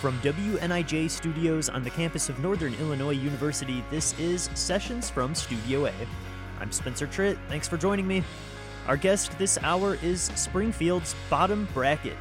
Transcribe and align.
From 0.00 0.18
WNIJ 0.20 1.10
studios 1.10 1.68
on 1.68 1.84
the 1.84 1.90
campus 1.90 2.30
of 2.30 2.38
Northern 2.38 2.72
Illinois 2.76 3.10
University, 3.10 3.84
this 3.90 4.18
is 4.18 4.48
Sessions 4.54 5.10
from 5.10 5.34
Studio 5.34 5.84
A. 5.84 5.92
I'm 6.58 6.72
Spencer 6.72 7.06
Tritt. 7.06 7.36
Thanks 7.50 7.68
for 7.68 7.76
joining 7.76 8.08
me. 8.08 8.24
Our 8.88 8.96
guest 8.96 9.38
this 9.38 9.58
hour 9.58 9.98
is 10.02 10.30
Springfield's 10.36 11.14
Bottom 11.28 11.68
Bracket. 11.74 12.16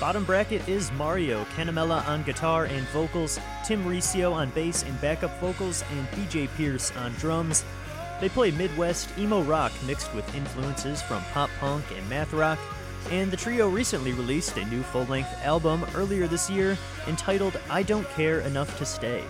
Bottom 0.00 0.24
Bracket 0.24 0.66
is 0.66 0.90
Mario 0.92 1.44
Canamella 1.56 2.08
on 2.08 2.22
guitar 2.22 2.64
and 2.64 2.86
vocals, 2.88 3.38
Tim 3.66 3.86
Riccio 3.86 4.32
on 4.32 4.48
bass 4.52 4.82
and 4.82 4.98
backup 5.02 5.38
vocals, 5.40 5.84
and 5.92 6.08
BJ 6.12 6.48
Pierce 6.56 6.90
on 6.96 7.12
drums. 7.16 7.66
They 8.18 8.30
play 8.30 8.50
Midwest 8.50 9.10
emo 9.18 9.42
rock 9.42 9.72
mixed 9.86 10.14
with 10.14 10.34
influences 10.34 11.02
from 11.02 11.22
pop 11.34 11.50
punk 11.60 11.84
and 11.94 12.08
math 12.08 12.32
rock 12.32 12.58
and 13.10 13.30
the 13.30 13.36
trio 13.36 13.68
recently 13.68 14.12
released 14.12 14.56
a 14.56 14.64
new 14.66 14.82
full 14.82 15.04
length 15.04 15.32
album 15.44 15.84
earlier 15.94 16.26
this 16.26 16.50
year 16.50 16.76
entitled 17.06 17.58
I 17.70 17.82
Don't 17.82 18.08
Care 18.10 18.40
Enough 18.40 18.76
to 18.78 18.84
Stay. 18.84 19.22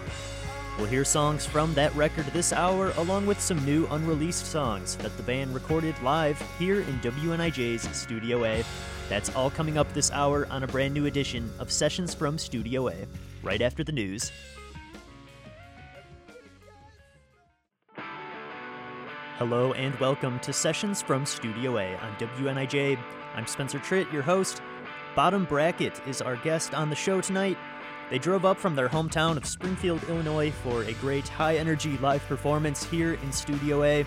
We'll 0.79 0.87
hear 0.87 1.05
songs 1.05 1.47
from 1.47 1.73
that 1.75 1.95
record 1.95 2.27
this 2.27 2.53
hour, 2.53 2.93
along 2.97 3.27
with 3.27 3.41
some 3.41 3.65
new 3.65 3.87
unreleased 3.87 4.47
songs 4.47 4.97
that 4.97 5.17
the 5.17 5.23
band 5.23 5.55
recorded 5.55 5.95
live 6.03 6.41
here 6.59 6.81
in 6.81 7.01
WNIJ's 7.01 7.83
Studio 7.97 8.45
A. 8.45 8.65
That's 9.09 9.34
all 9.34 9.51
coming 9.51 9.79
up 9.79 9.91
this 9.93 10.11
hour 10.11 10.47
on 10.51 10.62
a 10.65 10.67
brand 10.67 10.93
new 10.93 11.06
edition 11.06 11.51
of 11.59 11.70
Sessions 11.70 12.15
from 12.15 12.39
Studio 12.39 12.89
A, 12.89 12.95
right 13.43 13.62
after 13.62 13.84
the 13.84 13.93
news. 13.93 14.33
Hello 19.39 19.75
and 19.75 19.95
welcome 20.01 20.39
to 20.41 20.53
Sessions 20.53 21.03
from 21.03 21.27
Studio 21.27 21.78
A 21.78 21.95
on 21.97 22.17
WNIJ. 22.17 22.98
I'm 23.37 23.47
Spencer 23.47 23.79
Tritt, 23.79 24.11
your 24.11 24.23
host. 24.23 24.62
Bottom 25.15 25.45
Bracket 25.45 26.01
is 26.09 26.23
our 26.23 26.37
guest 26.37 26.73
on 26.73 26.89
the 26.89 26.97
show 26.97 27.20
tonight. 27.20 27.59
They 28.09 28.19
drove 28.19 28.47
up 28.47 28.56
from 28.56 28.75
their 28.75 28.89
hometown 28.89 29.37
of 29.37 29.45
Springfield, 29.45 30.03
Illinois 30.05 30.51
for 30.51 30.84
a 30.84 30.95
great 30.95 31.28
high 31.28 31.56
energy 31.56 31.98
live 31.98 32.25
performance 32.28 32.83
here 32.83 33.12
in 33.12 33.31
Studio 33.31 33.83
A. 33.83 34.06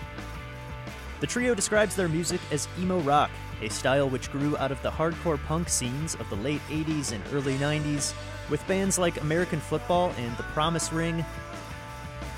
The 1.20 1.28
trio 1.28 1.54
describes 1.54 1.94
their 1.94 2.08
music 2.08 2.40
as 2.50 2.66
emo 2.80 2.98
rock, 3.02 3.30
a 3.62 3.68
style 3.68 4.08
which 4.08 4.32
grew 4.32 4.56
out 4.56 4.72
of 4.72 4.82
the 4.82 4.90
hardcore 4.90 5.40
punk 5.44 5.68
scenes 5.68 6.16
of 6.16 6.28
the 6.28 6.36
late 6.36 6.62
80s 6.68 7.12
and 7.12 7.22
early 7.32 7.56
90s, 7.58 8.12
with 8.50 8.66
bands 8.66 8.98
like 8.98 9.20
American 9.20 9.60
Football 9.60 10.12
and 10.18 10.36
The 10.38 10.42
Promise 10.44 10.92
Ring, 10.92 11.24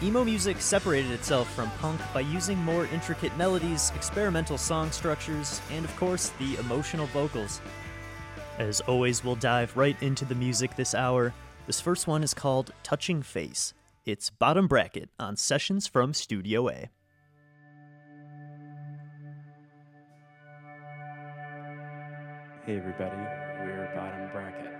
Emo 0.02 0.24
music 0.24 0.60
separated 0.60 1.12
itself 1.12 1.48
from 1.54 1.70
punk 1.78 2.00
by 2.12 2.20
using 2.20 2.58
more 2.58 2.86
intricate 2.86 3.36
melodies, 3.36 3.92
experimental 3.94 4.58
song 4.58 4.90
structures, 4.90 5.60
and 5.70 5.84
of 5.84 5.94
course, 5.96 6.30
the 6.40 6.56
emotional 6.56 7.06
vocals. 7.08 7.60
As 8.58 8.80
always, 8.80 9.22
we'll 9.22 9.36
dive 9.36 9.76
right 9.76 9.96
into 10.02 10.24
the 10.24 10.34
music 10.34 10.74
this 10.74 10.92
hour. 10.92 11.32
This 11.68 11.80
first 11.80 12.08
one 12.08 12.24
is 12.24 12.34
called 12.34 12.72
Touching 12.82 13.22
Face. 13.22 13.74
It's 14.04 14.28
bottom 14.28 14.66
bracket 14.66 15.08
on 15.20 15.36
Sessions 15.36 15.86
from 15.86 16.12
Studio 16.14 16.68
A. 16.68 16.90
Hey, 22.66 22.76
everybody, 22.76 23.16
we're 23.60 23.92
bottom 23.94 24.32
bracket. 24.32 24.71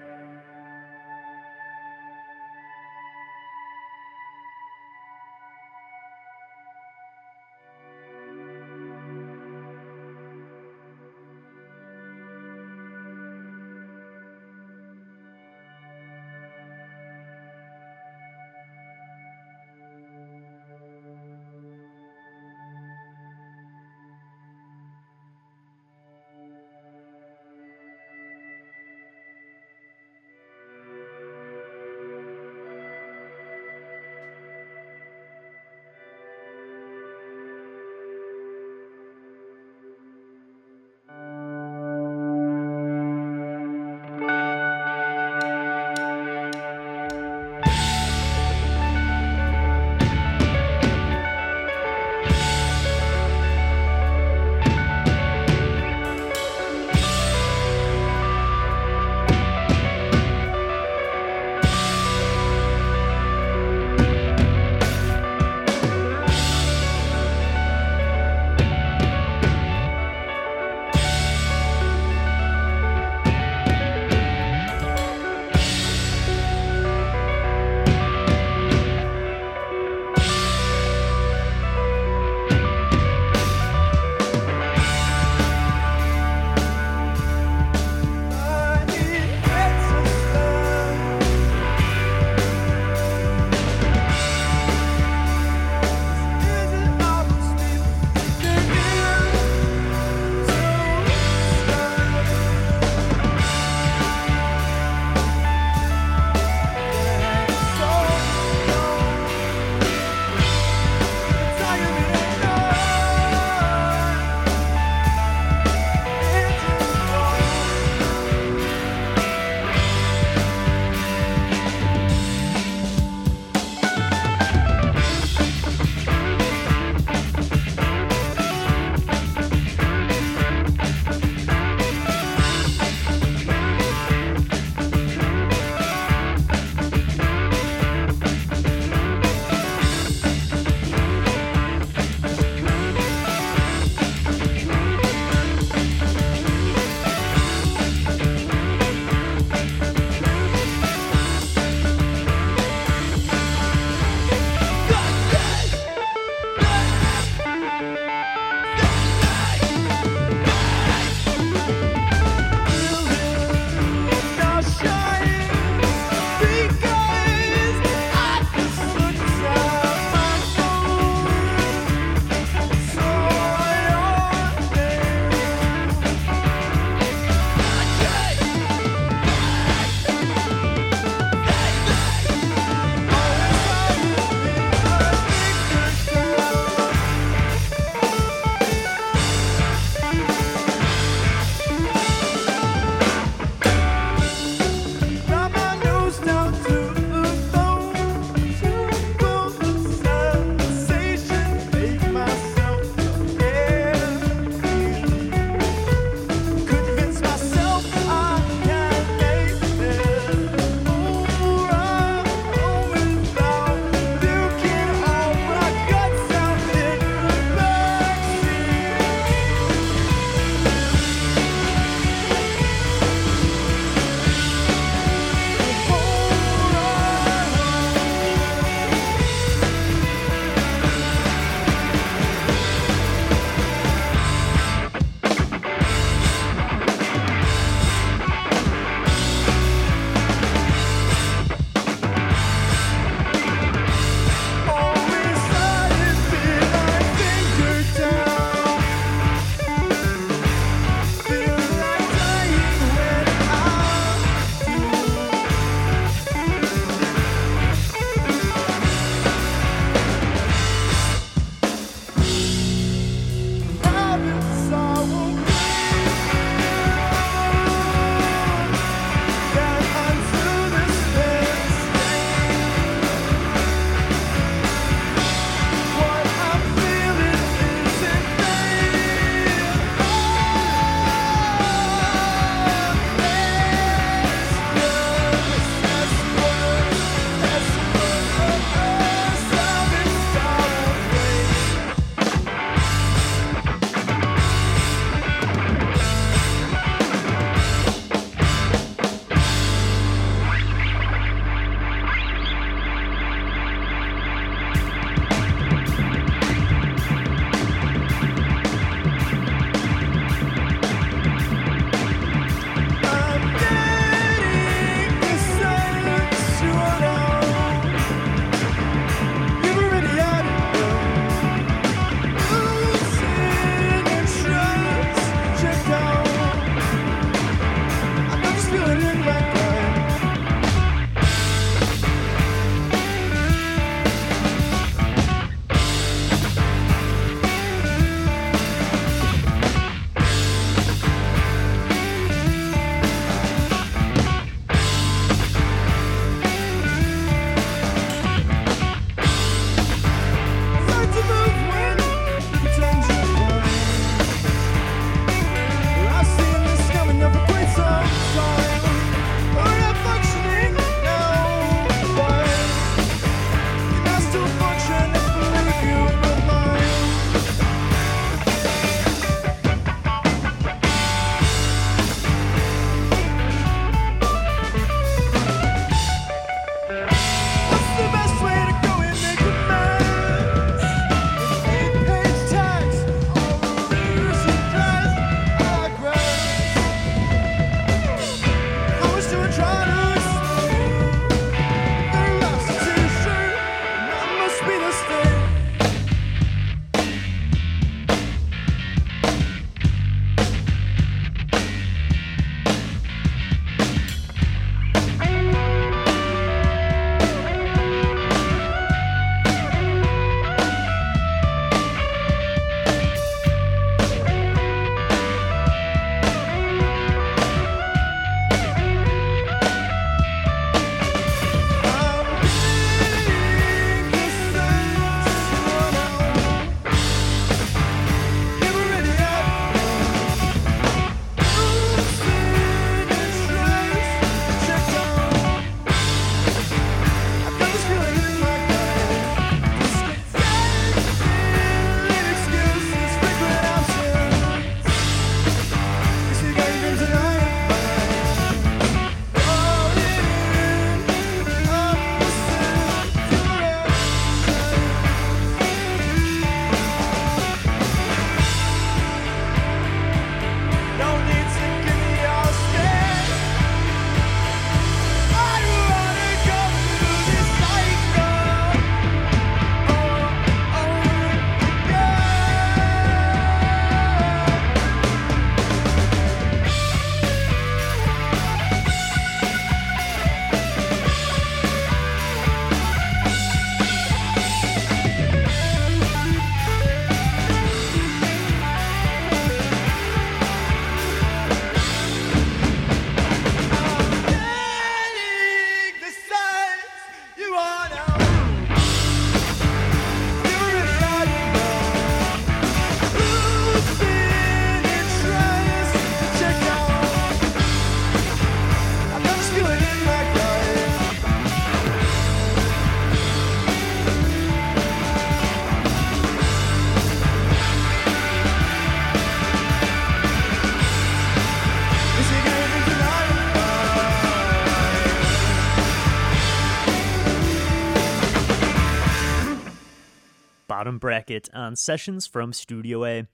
Bracket 531.32 531.48
on 531.54 531.76
Sessions 531.76 532.26
from 532.26 532.52
Studio 532.52 533.06
A. 533.06 533.26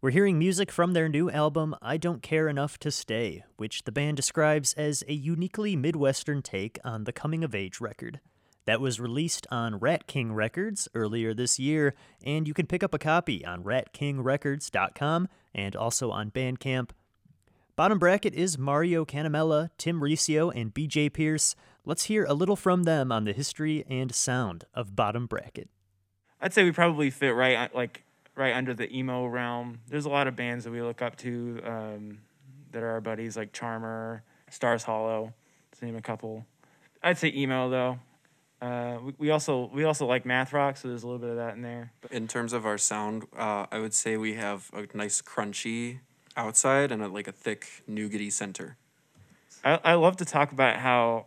We're 0.00 0.10
hearing 0.10 0.38
music 0.38 0.70
from 0.70 0.92
their 0.92 1.08
new 1.08 1.28
album, 1.28 1.74
I 1.82 1.96
Don't 1.96 2.22
Care 2.22 2.46
Enough 2.46 2.78
to 2.78 2.92
Stay, 2.92 3.42
which 3.56 3.82
the 3.82 3.90
band 3.90 4.18
describes 4.18 4.72
as 4.74 5.02
a 5.08 5.14
uniquely 5.14 5.74
Midwestern 5.74 6.42
take 6.42 6.78
on 6.84 7.04
the 7.04 7.12
coming 7.12 7.42
of 7.42 7.52
age 7.52 7.80
record. 7.80 8.20
That 8.66 8.80
was 8.80 9.00
released 9.00 9.48
on 9.50 9.80
Rat 9.80 10.06
King 10.06 10.32
Records 10.32 10.86
earlier 10.94 11.34
this 11.34 11.58
year, 11.58 11.94
and 12.22 12.46
you 12.46 12.54
can 12.54 12.66
pick 12.68 12.84
up 12.84 12.94
a 12.94 13.00
copy 13.00 13.44
on 13.44 13.64
ratkingrecords.com 13.64 15.26
and 15.52 15.74
also 15.74 16.12
on 16.12 16.30
Bandcamp. 16.30 16.90
Bottom 17.74 17.98
bracket 17.98 18.32
is 18.32 18.58
Mario 18.58 19.04
Canamella, 19.04 19.70
Tim 19.76 20.04
Riccio, 20.04 20.50
and 20.50 20.72
BJ 20.72 21.12
Pierce. 21.12 21.56
Let's 21.84 22.04
hear 22.04 22.24
a 22.26 22.34
little 22.34 22.54
from 22.54 22.84
them 22.84 23.10
on 23.10 23.24
the 23.24 23.32
history 23.32 23.84
and 23.90 24.14
sound 24.14 24.66
of 24.72 24.94
Bottom 24.94 25.26
Bracket. 25.26 25.68
I'd 26.40 26.52
say 26.52 26.64
we 26.64 26.72
probably 26.72 27.10
fit 27.10 27.30
right 27.30 27.74
like 27.74 28.02
right 28.34 28.54
under 28.54 28.74
the 28.74 28.90
emo 28.96 29.26
realm. 29.26 29.80
There's 29.88 30.06
a 30.06 30.08
lot 30.08 30.26
of 30.26 30.36
bands 30.36 30.64
that 30.64 30.70
we 30.70 30.80
look 30.82 31.02
up 31.02 31.16
to 31.16 31.60
um, 31.64 32.18
that 32.72 32.82
are 32.82 32.90
our 32.90 33.00
buddies, 33.00 33.36
like 33.36 33.52
Charmer, 33.52 34.22
Stars 34.48 34.82
Hollow, 34.84 35.34
to 35.78 35.84
name 35.84 35.96
a 35.96 36.00
couple. 36.00 36.46
I'd 37.02 37.18
say 37.18 37.32
emo 37.34 37.68
though. 37.68 37.98
Uh, 38.62 38.98
we, 39.02 39.14
we 39.18 39.30
also 39.30 39.70
we 39.72 39.84
also 39.84 40.06
like 40.06 40.26
math 40.26 40.52
rock, 40.52 40.76
so 40.76 40.88
there's 40.88 41.02
a 41.02 41.06
little 41.06 41.20
bit 41.20 41.30
of 41.30 41.36
that 41.36 41.54
in 41.54 41.62
there. 41.62 41.92
In 42.10 42.28
terms 42.28 42.52
of 42.52 42.66
our 42.66 42.78
sound, 42.78 43.24
uh, 43.36 43.66
I 43.70 43.78
would 43.78 43.94
say 43.94 44.16
we 44.16 44.34
have 44.34 44.70
a 44.72 44.86
nice 44.96 45.22
crunchy 45.22 46.00
outside 46.36 46.92
and 46.92 47.02
a, 47.02 47.08
like 47.08 47.28
a 47.28 47.32
thick 47.32 47.84
nougaty 47.90 48.32
center. 48.32 48.76
I 49.64 49.80
I 49.84 49.94
love 49.94 50.16
to 50.18 50.24
talk 50.24 50.52
about 50.52 50.76
how 50.76 51.26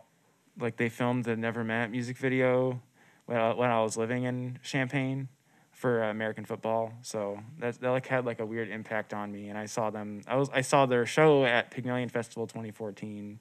like 0.58 0.76
they 0.76 0.88
filmed 0.88 1.24
the 1.24 1.36
Never 1.36 1.64
Met 1.64 1.90
music 1.90 2.16
video 2.16 2.80
when 3.26 3.38
I, 3.38 3.54
when 3.54 3.70
I 3.70 3.82
was 3.82 3.96
living 3.96 4.24
in 4.24 4.58
Champaign 4.62 5.28
for 5.72 6.04
uh, 6.04 6.10
American 6.10 6.44
football. 6.44 6.92
So 7.02 7.38
that 7.58 7.80
that 7.80 7.90
like 7.90 8.06
had 8.06 8.24
like 8.24 8.40
a 8.40 8.46
weird 8.46 8.68
impact 8.68 9.12
on 9.12 9.30
me, 9.32 9.48
and 9.48 9.58
I 9.58 9.66
saw 9.66 9.90
them. 9.90 10.22
I 10.26 10.36
was 10.36 10.48
I 10.52 10.60
saw 10.60 10.86
their 10.86 11.06
show 11.06 11.44
at 11.44 11.70
Pygmalion 11.70 12.08
Festival 12.08 12.46
2014. 12.46 13.38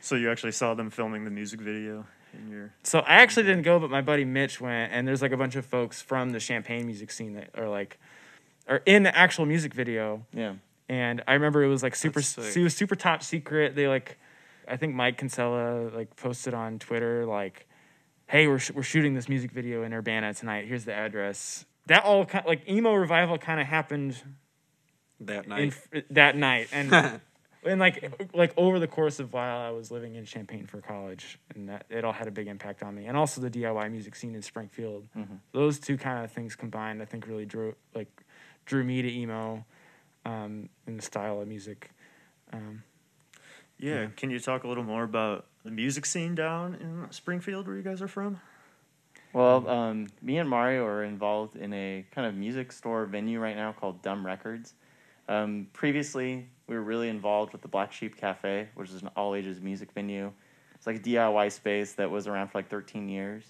So 0.00 0.14
you 0.14 0.30
actually 0.30 0.52
saw 0.52 0.74
them 0.74 0.90
filming 0.90 1.24
the 1.24 1.30
music 1.30 1.60
video 1.60 2.06
in 2.34 2.50
your. 2.50 2.72
So 2.82 3.00
I 3.00 3.16
actually 3.16 3.44
didn't 3.44 3.62
go, 3.62 3.78
but 3.78 3.90
my 3.90 4.00
buddy 4.00 4.24
Mitch 4.24 4.60
went, 4.60 4.92
and 4.92 5.06
there's 5.06 5.22
like 5.22 5.32
a 5.32 5.36
bunch 5.36 5.56
of 5.56 5.64
folks 5.66 6.02
from 6.02 6.30
the 6.30 6.40
Champaign 6.40 6.86
music 6.86 7.10
scene 7.10 7.34
that 7.34 7.50
are 7.56 7.68
like, 7.68 7.98
are 8.68 8.82
in 8.86 9.02
the 9.02 9.16
actual 9.16 9.46
music 9.46 9.74
video. 9.74 10.24
Yeah. 10.32 10.54
And 10.88 11.22
I 11.28 11.34
remember 11.34 11.62
it 11.62 11.68
was 11.68 11.82
like 11.82 11.94
super, 11.94 12.20
That's 12.20 12.56
it 12.56 12.62
was 12.62 12.74
super 12.74 12.94
top 12.94 13.22
secret. 13.22 13.74
They 13.74 13.88
like, 13.88 14.18
I 14.66 14.76
think 14.76 14.94
Mike 14.94 15.18
Kinsella 15.18 15.90
like 15.94 16.16
posted 16.16 16.54
on 16.54 16.78
Twitter 16.78 17.26
like, 17.26 17.66
"Hey, 18.28 18.46
we're 18.46 18.58
sh- 18.58 18.70
we're 18.72 18.82
shooting 18.82 19.14
this 19.14 19.28
music 19.28 19.50
video 19.50 19.82
in 19.82 19.92
Urbana 19.92 20.34
tonight. 20.34 20.66
Here's 20.66 20.84
the 20.84 20.94
address." 20.94 21.64
That 21.86 22.04
all 22.04 22.24
kind 22.26 22.44
of, 22.44 22.48
like 22.48 22.68
emo 22.68 22.92
revival 22.94 23.38
kind 23.38 23.60
of 23.60 23.66
happened 23.66 24.22
That 25.20 25.48
night. 25.48 25.74
f- 25.92 26.04
that 26.10 26.36
night, 26.36 26.68
and 26.72 26.90
and 27.64 27.80
like 27.80 28.12
like 28.34 28.52
over 28.56 28.78
the 28.78 28.86
course 28.86 29.18
of 29.18 29.32
while 29.32 29.58
I 29.60 29.70
was 29.70 29.90
living 29.90 30.14
in 30.14 30.24
Champaign 30.24 30.66
for 30.66 30.80
college, 30.80 31.38
and 31.54 31.68
that 31.68 31.86
it 31.90 32.04
all 32.04 32.12
had 32.12 32.28
a 32.28 32.30
big 32.30 32.46
impact 32.46 32.82
on 32.82 32.94
me, 32.94 33.06
and 33.06 33.16
also 33.16 33.40
the 33.40 33.50
DIY 33.50 33.90
music 33.90 34.14
scene 34.14 34.34
in 34.34 34.42
Springfield. 34.42 35.08
Those 35.52 35.78
two 35.80 35.96
kind 35.96 36.22
of 36.24 36.30
things 36.30 36.54
combined, 36.54 37.00
I 37.02 37.06
think, 37.06 37.26
really 37.26 37.46
drew 37.46 37.74
like 37.94 38.22
drew 38.66 38.84
me 38.84 39.00
to 39.02 39.10
emo, 39.10 39.64
um, 40.26 40.68
in 40.86 40.96
the 40.96 41.02
style 41.02 41.40
of 41.40 41.48
music. 41.48 41.90
Um, 42.52 42.82
Yeah, 43.78 44.08
can 44.16 44.30
you 44.30 44.38
talk 44.40 44.64
a 44.64 44.68
little 44.68 44.84
more 44.84 45.04
about 45.04 45.46
the 45.64 45.70
music 45.70 46.06
scene 46.06 46.34
down 46.34 46.74
in 46.74 47.06
Springfield 47.10 47.66
where 47.66 47.76
you 47.76 47.82
guys 47.82 48.00
are 48.02 48.08
from? 48.08 48.40
Well, 49.32 49.68
um, 49.68 50.06
me 50.22 50.38
and 50.38 50.48
Mario 50.48 50.84
are 50.86 51.04
involved 51.04 51.56
in 51.56 51.72
a 51.74 52.04
kind 52.12 52.26
of 52.26 52.34
music 52.34 52.72
store 52.72 53.04
venue 53.06 53.38
right 53.40 53.56
now 53.56 53.72
called 53.72 54.00
Dumb 54.02 54.24
Records. 54.24 54.74
Um, 55.28 55.66
previously, 55.74 56.46
we 56.66 56.74
were 56.74 56.82
really 56.82 57.10
involved 57.10 57.52
with 57.52 57.60
the 57.60 57.68
Black 57.68 57.92
Sheep 57.92 58.16
Cafe, 58.16 58.68
which 58.74 58.88
is 58.90 59.02
an 59.02 59.10
all 59.16 59.34
ages 59.34 59.60
music 59.60 59.92
venue. 59.92 60.32
It's 60.74 60.86
like 60.86 60.96
a 60.96 61.00
DIY 61.00 61.52
space 61.52 61.92
that 61.94 62.10
was 62.10 62.26
around 62.26 62.48
for 62.48 62.58
like 62.58 62.70
13 62.70 63.08
years. 63.08 63.44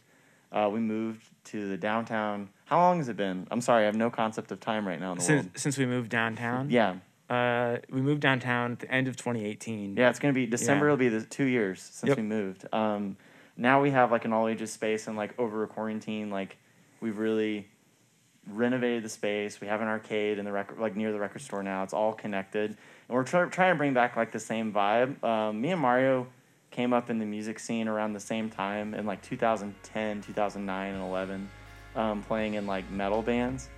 Uh, 0.51 0.69
we 0.73 0.81
moved 0.81 1.29
to 1.45 1.69
the 1.69 1.77
downtown. 1.77 2.49
How 2.65 2.79
long 2.79 2.99
has 2.99 3.09
it 3.09 3.17
been? 3.17 3.47
I'm 3.51 3.61
sorry, 3.61 3.83
I 3.83 3.87
have 3.87 3.95
no 3.95 4.11
concept 4.11 4.51
of 4.51 4.59
time 4.61 4.89
right 4.89 4.99
now 4.99 5.13
in 5.13 5.19
the 5.19 5.25
since 5.25 5.45
world. 5.45 5.59
since 5.59 5.79
we 5.79 5.85
moved 5.87 6.09
downtown, 6.11 6.71
Yeah, 6.71 6.97
uh, 7.31 7.77
we 7.91 8.01
moved 8.01 8.21
downtown 8.21 8.73
at 8.73 8.79
the 8.81 8.91
end 8.91 9.09
of 9.09 9.17
2018. 9.17 9.97
Yeah, 9.97 10.09
it's 10.11 10.19
gonna 10.19 10.33
be 10.35 10.47
December. 10.47 10.87
Yeah. 10.87 10.91
Will 10.93 10.97
be 10.97 11.09
the 11.09 11.23
two 11.23 11.45
years 11.45 11.81
since 11.83 12.09
Yep. 12.09 12.17
we 12.19 12.23
moved. 12.23 12.67
Um, 12.73 13.17
now 13.57 13.83
we 13.83 13.91
have 13.91 14.11
like 14.11 14.25
an 14.25 14.33
all 14.33 14.49
ages 14.49 14.73
space, 14.73 15.07
and 15.09 15.17
like 15.17 15.39
over 15.39 15.63
a 15.63 15.67
quarantine, 15.67 16.31
like 16.31 16.57
we've 17.01 17.19
really 17.19 17.67
renovated 18.51 19.03
the 19.03 19.09
space. 19.09 19.61
We 19.61 19.67
have 19.67 19.81
an 19.83 19.89
arcade 19.89 20.39
in 20.39 20.45
the 20.45 20.53
record, 20.53 20.79
like 20.79 20.97
near 20.97 21.13
the 21.13 21.19
record 21.19 21.43
store 21.43 21.63
now. 21.63 21.83
It's 21.83 21.93
all 21.93 22.13
connected, 22.15 22.71
and 22.71 22.77
we're 23.09 23.25
try- 23.25 23.47
trying 23.47 23.75
to 23.75 23.77
bring 23.79 23.93
back 23.95 24.17
like 24.17 24.33
the 24.33 24.41
same 24.41 24.73
vibe. 24.73 25.23
Um, 25.23 25.61
me 25.61 25.71
and 25.73 25.81
Mario 25.81 26.27
came 26.71 26.93
up 26.93 27.11
in 27.11 27.19
the 27.19 27.27
music 27.27 27.59
scene 27.59 27.89
around 27.89 28.13
the 28.13 28.21
same 28.21 28.49
time 28.51 28.95
in 28.95 29.07
like 29.07 29.23
2010, 29.23 30.23
2009, 30.23 30.95
and 30.95 31.03
11, 31.03 31.49
um, 31.97 32.23
playing 32.23 32.55
in 32.55 32.67
like 32.67 32.89
metal 32.91 33.23
bands. 33.23 33.69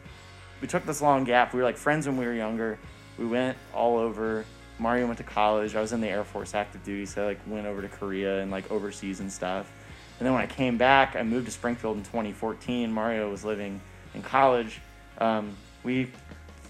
We 0.61 0.69
took 0.69 0.85
this 0.85 1.01
long 1.01 1.25
gap. 1.25 1.53
We 1.55 1.59
were 1.61 1.65
like 1.65 1.77
friends 1.77 2.07
when 2.07 2.17
we 2.17 2.27
were 2.27 2.35
younger. 2.35 2.79
We 3.21 3.27
went 3.27 3.59
all 3.75 3.99
over. 3.99 4.47
Mario 4.79 5.07
went 5.07 5.19
to 5.19 5.25
college. 5.25 5.77
I 5.77 5.83
was 5.83 5.93
in 5.93 6.01
the 6.01 6.09
Air 6.09 6.25
Force 6.25 6.55
active 6.55 6.83
duty, 6.83 7.05
so 7.05 7.23
I 7.23 7.27
like 7.27 7.41
went 7.47 7.67
over 7.67 7.83
to 7.83 7.89
Korea 7.89 8.41
and 8.41 8.51
like 8.51 8.71
overseas 8.71 9.21
and 9.21 9.31
stuff. 9.31 9.71
And 10.19 10.27
then 10.27 10.33
when 10.33 10.43
I 10.43 10.47
came 10.47 10.79
back, 10.79 11.17
I 11.17 11.23
moved 11.23 11.45
to 11.47 11.53
Springfield 11.53 11.99
in 11.99 12.03
2014. 12.03 12.91
Mario 12.91 13.31
was 13.31 13.45
living 13.45 13.79
in 14.15 14.23
college. 14.23 14.81
Um, 15.19 15.55
we 15.83 16.11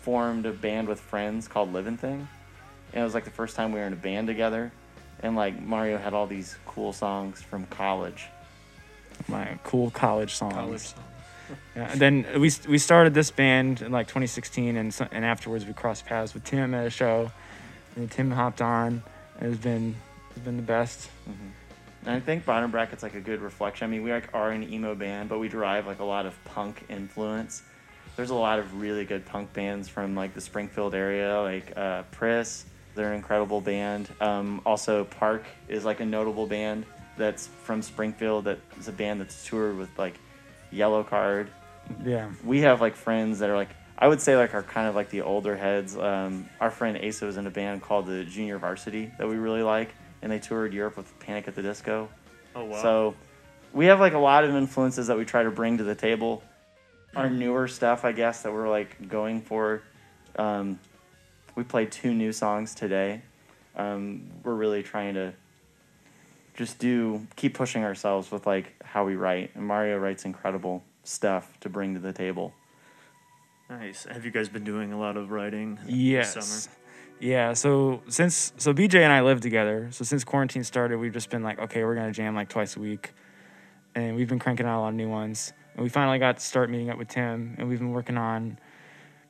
formed 0.03 0.45
a 0.45 0.51
band 0.51 0.89
with 0.89 0.99
friends 0.99 1.47
called 1.47 1.73
Living 1.73 1.97
Thing, 1.97 2.27
and 2.93 3.01
it 3.01 3.05
was 3.05 3.15
like 3.15 3.25
the 3.25 3.31
first 3.31 3.55
time 3.55 3.71
we 3.71 3.79
were 3.79 3.87
in 3.87 3.93
a 3.93 3.97
band 3.97 4.27
together. 4.27 4.73
And 5.21 5.37
like 5.37 5.61
Mario 5.63 5.99
had 5.99 6.15
all 6.15 6.27
these 6.27 6.57
cool 6.67 6.93
songs 6.93 7.41
from 7.41 7.65
college. 7.67 8.27
my 9.29 9.57
cool 9.63 9.93
college 9.93 10.35
songs. 10.35 10.55
College 10.55 10.81
song. 10.81 11.05
And 11.75 12.01
then 12.01 12.27
we 12.41 12.51
we 12.69 12.79
started 12.79 13.15
this 13.15 13.31
band 13.31 13.83
in 13.83 13.93
like 13.93 14.07
2016, 14.09 14.77
and 14.77 14.93
so, 14.93 15.07
and 15.11 15.25
afterwards 15.25 15.65
we 15.67 15.73
crossed 15.73 16.07
paths 16.07 16.35
with 16.35 16.45
Tim 16.45 16.75
at 16.75 16.87
a 16.87 16.91
show, 16.91 17.31
and 17.97 18.11
Tim 18.11 18.31
hopped 18.31 18.61
on, 18.61 19.03
and 19.39 19.53
it's 19.53 19.63
been 19.63 19.97
it's 20.31 20.45
been 20.45 20.57
the 20.57 20.63
best. 20.63 21.09
And 22.07 22.15
I 22.17 22.21
think 22.21 22.45
Bottom 22.47 22.71
Bracket's 22.71 23.03
like 23.03 23.15
a 23.15 23.21
good 23.21 23.41
reflection. 23.41 23.87
I 23.87 23.91
mean, 23.91 24.03
we 24.03 24.11
like 24.11 24.31
are 24.33 24.51
an 24.51 24.73
emo 24.73 24.95
band, 24.95 25.29
but 25.29 25.39
we 25.39 25.49
derive 25.49 25.87
like 25.87 26.01
a 26.01 26.05
lot 26.05 26.27
of 26.27 26.45
punk 26.45 26.85
influence. 26.89 27.63
There's 28.17 28.31
a 28.31 28.35
lot 28.35 28.59
of 28.59 28.81
really 28.81 29.05
good 29.05 29.27
punk 29.27 29.53
bands 29.53 29.89
from 29.89 30.15
like 30.15 30.35
the 30.35 30.41
Springfield 30.41 30.95
area, 30.95 31.41
like 31.41 31.73
uh. 31.77 32.03
They're 32.95 33.13
an 33.13 33.17
incredible 33.17 33.61
band. 33.61 34.09
Um, 34.21 34.61
also, 34.67 35.05
Park 35.05 35.45
is 35.69 35.85
like 35.85 36.01
a 36.01 36.05
notable 36.05 36.47
band 36.47 36.85
that's 37.17 37.47
from 37.47 37.83
Springfield. 37.83 38.45
That 38.45 38.59
is 38.79 38.89
a 38.89 38.93
band 38.93 39.21
that's 39.21 39.47
toured 39.47 39.77
with 39.77 39.97
like 39.97 40.19
Yellowcard. 40.73 41.49
Yeah, 42.05 42.31
We 42.45 42.61
have 42.61 42.81
like 42.81 42.95
friends 42.95 43.41
that 43.41 43.51
are 43.51 43.57
like 43.57 43.71
I 43.99 44.09
would 44.09 44.21
say 44.21 44.37
like 44.37 44.55
are 44.55 44.63
kind 44.63 44.89
of 44.89 44.95
like 44.95 45.11
the 45.11 45.23
older 45.23 45.57
heads. 45.57 45.97
Um, 45.97 46.49
our 46.61 46.71
friend 46.71 46.97
Asa 46.97 47.27
is 47.27 47.37
in 47.37 47.47
a 47.47 47.51
band 47.51 47.83
called 47.83 48.07
the 48.07 48.25
Junior 48.25 48.59
Varsity 48.59 49.13
that 49.19 49.29
we 49.29 49.37
really 49.37 49.63
like, 49.63 49.95
and 50.23 50.33
they 50.33 50.39
toured 50.39 50.73
Europe 50.73 50.97
with 50.97 51.19
Panic 51.21 51.49
at 51.49 51.55
the 51.55 51.63
Disco. 51.63 52.09
Oh 52.55 52.65
wow. 52.65 52.83
So 52.83 53.15
we 53.73 53.87
have 53.87 54.01
like 54.01 54.15
a 54.15 54.19
lot 54.19 54.45
of 54.45 54.55
influences 54.55 55.09
that 55.09 55.19
we 55.19 55.25
try 55.25 55.43
to 55.43 55.51
bring 55.51 55.79
to 55.79 55.85
the 55.85 55.95
table. 55.95 56.43
Our 57.15 57.29
newer 57.29 57.67
stuff, 57.67 58.05
I 58.05 58.13
guess, 58.13 58.43
that 58.43 58.53
we're 58.53 58.69
like 58.69 59.09
going 59.09 59.43
for. 59.43 59.83
Um, 60.37 60.79
we 61.57 61.65
played 61.65 61.91
two 61.91 62.15
new 62.15 62.33
songs 62.33 62.75
today. 62.75 63.23
Um, 63.77 64.31
we're 64.45 64.55
really 64.55 64.83
trying 64.83 65.15
to 65.15 65.33
just 66.61 66.79
do 66.79 67.27
keep 67.37 67.55
pushing 67.55 67.85
ourselves 67.85 68.31
with 68.31 68.47
like 68.47 68.75
how 68.85 69.03
we 69.03 69.17
write. 69.17 69.51
And 69.55 69.67
Mario 69.67 69.97
writes 69.97 70.27
incredible 70.27 70.85
stuff 71.05 71.59
to 71.61 71.71
bring 71.71 71.95
to 71.95 72.01
the 72.01 72.13
table. 72.13 72.53
nice. 73.71 74.05
Have 74.05 74.27
you 74.27 74.31
guys 74.31 74.51
been 74.51 74.63
doing 74.63 74.93
a 74.93 74.99
lot 74.99 75.17
of 75.17 75.31
writing 75.31 75.77
this 75.77 75.95
yes, 75.95 76.35
summer? 76.35 76.77
yeah. 77.19 77.55
So 77.55 78.03
since 78.09 78.53
so 78.59 78.75
BJ 78.75 78.97
and 78.97 79.11
I 79.11 79.23
live 79.23 79.41
together, 79.41 79.89
so 79.91 80.05
since 80.05 80.23
quarantine 80.23 80.63
started, 80.63 80.99
we've 80.99 81.15
just 81.15 81.31
been 81.31 81.43
like, 81.43 81.59
okay, 81.59 81.83
we're 81.83 81.95
gonna 81.95 82.13
jam 82.13 82.35
like 82.35 82.51
twice 82.51 82.77
a 82.77 82.81
week, 82.81 83.15
and 83.95 84.15
we've 84.15 84.29
been 84.29 84.39
cranking 84.39 84.67
out 84.67 84.81
a 84.81 84.83
lot 84.83 84.89
of 84.89 84.95
new 84.97 85.09
ones. 85.09 85.55
And 85.73 85.83
we 85.83 85.89
finally 85.89 86.19
got 86.19 86.37
to 86.37 86.45
start 86.45 86.69
meeting 86.69 86.91
up 86.91 86.99
with 86.99 87.09
Tim, 87.09 87.55
and 87.57 87.71
we've 87.71 87.79
been 87.79 87.93
working 87.93 88.19
on, 88.19 88.59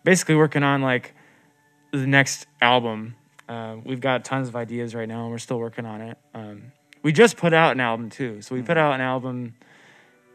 basically 0.03 0.35
working 0.35 0.65
on 0.65 0.83
like 0.83 1.15
the 1.93 2.09
next 2.09 2.49
album. 2.61 3.15
Uh, 3.49 3.77
we've 3.85 4.01
got 4.01 4.25
tons 4.25 4.49
of 4.49 4.57
ideas 4.57 4.97
right 4.97 5.09
now, 5.09 5.23
and 5.23 5.31
we're 5.31 5.39
still 5.39 5.61
working 5.61 5.87
on 5.87 6.01
it. 6.01 6.19
Um, 6.35 6.73
we 7.03 7.13
just 7.13 7.37
put 7.37 7.53
out 7.53 7.73
an 7.73 7.81
album 7.81 8.11
too, 8.11 8.43
so 8.43 8.55
we 8.55 8.63
put 8.63 8.77
out 8.77 8.95
an 8.95 9.01
album 9.01 9.55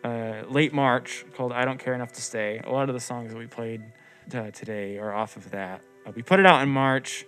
uh, 0.03 0.43
late 0.47 0.73
March 0.73 1.25
called 1.35 1.51
"I 1.51 1.65
Don't 1.65 1.79
Care 1.79 1.93
Enough 1.93 2.11
to 2.13 2.21
Stay." 2.21 2.61
A 2.65 2.71
lot 2.71 2.89
of 2.89 2.95
the 2.95 2.99
songs 2.99 3.31
that 3.31 3.37
we 3.37 3.47
played 3.47 3.83
uh, 4.33 4.51
today 4.51 4.97
are 4.97 5.13
off 5.13 5.37
of 5.37 5.51
that. 5.51 5.81
Uh, 6.05 6.11
we 6.15 6.21
put 6.21 6.39
it 6.39 6.45
out 6.45 6.61
in 6.61 6.69
March. 6.69 7.25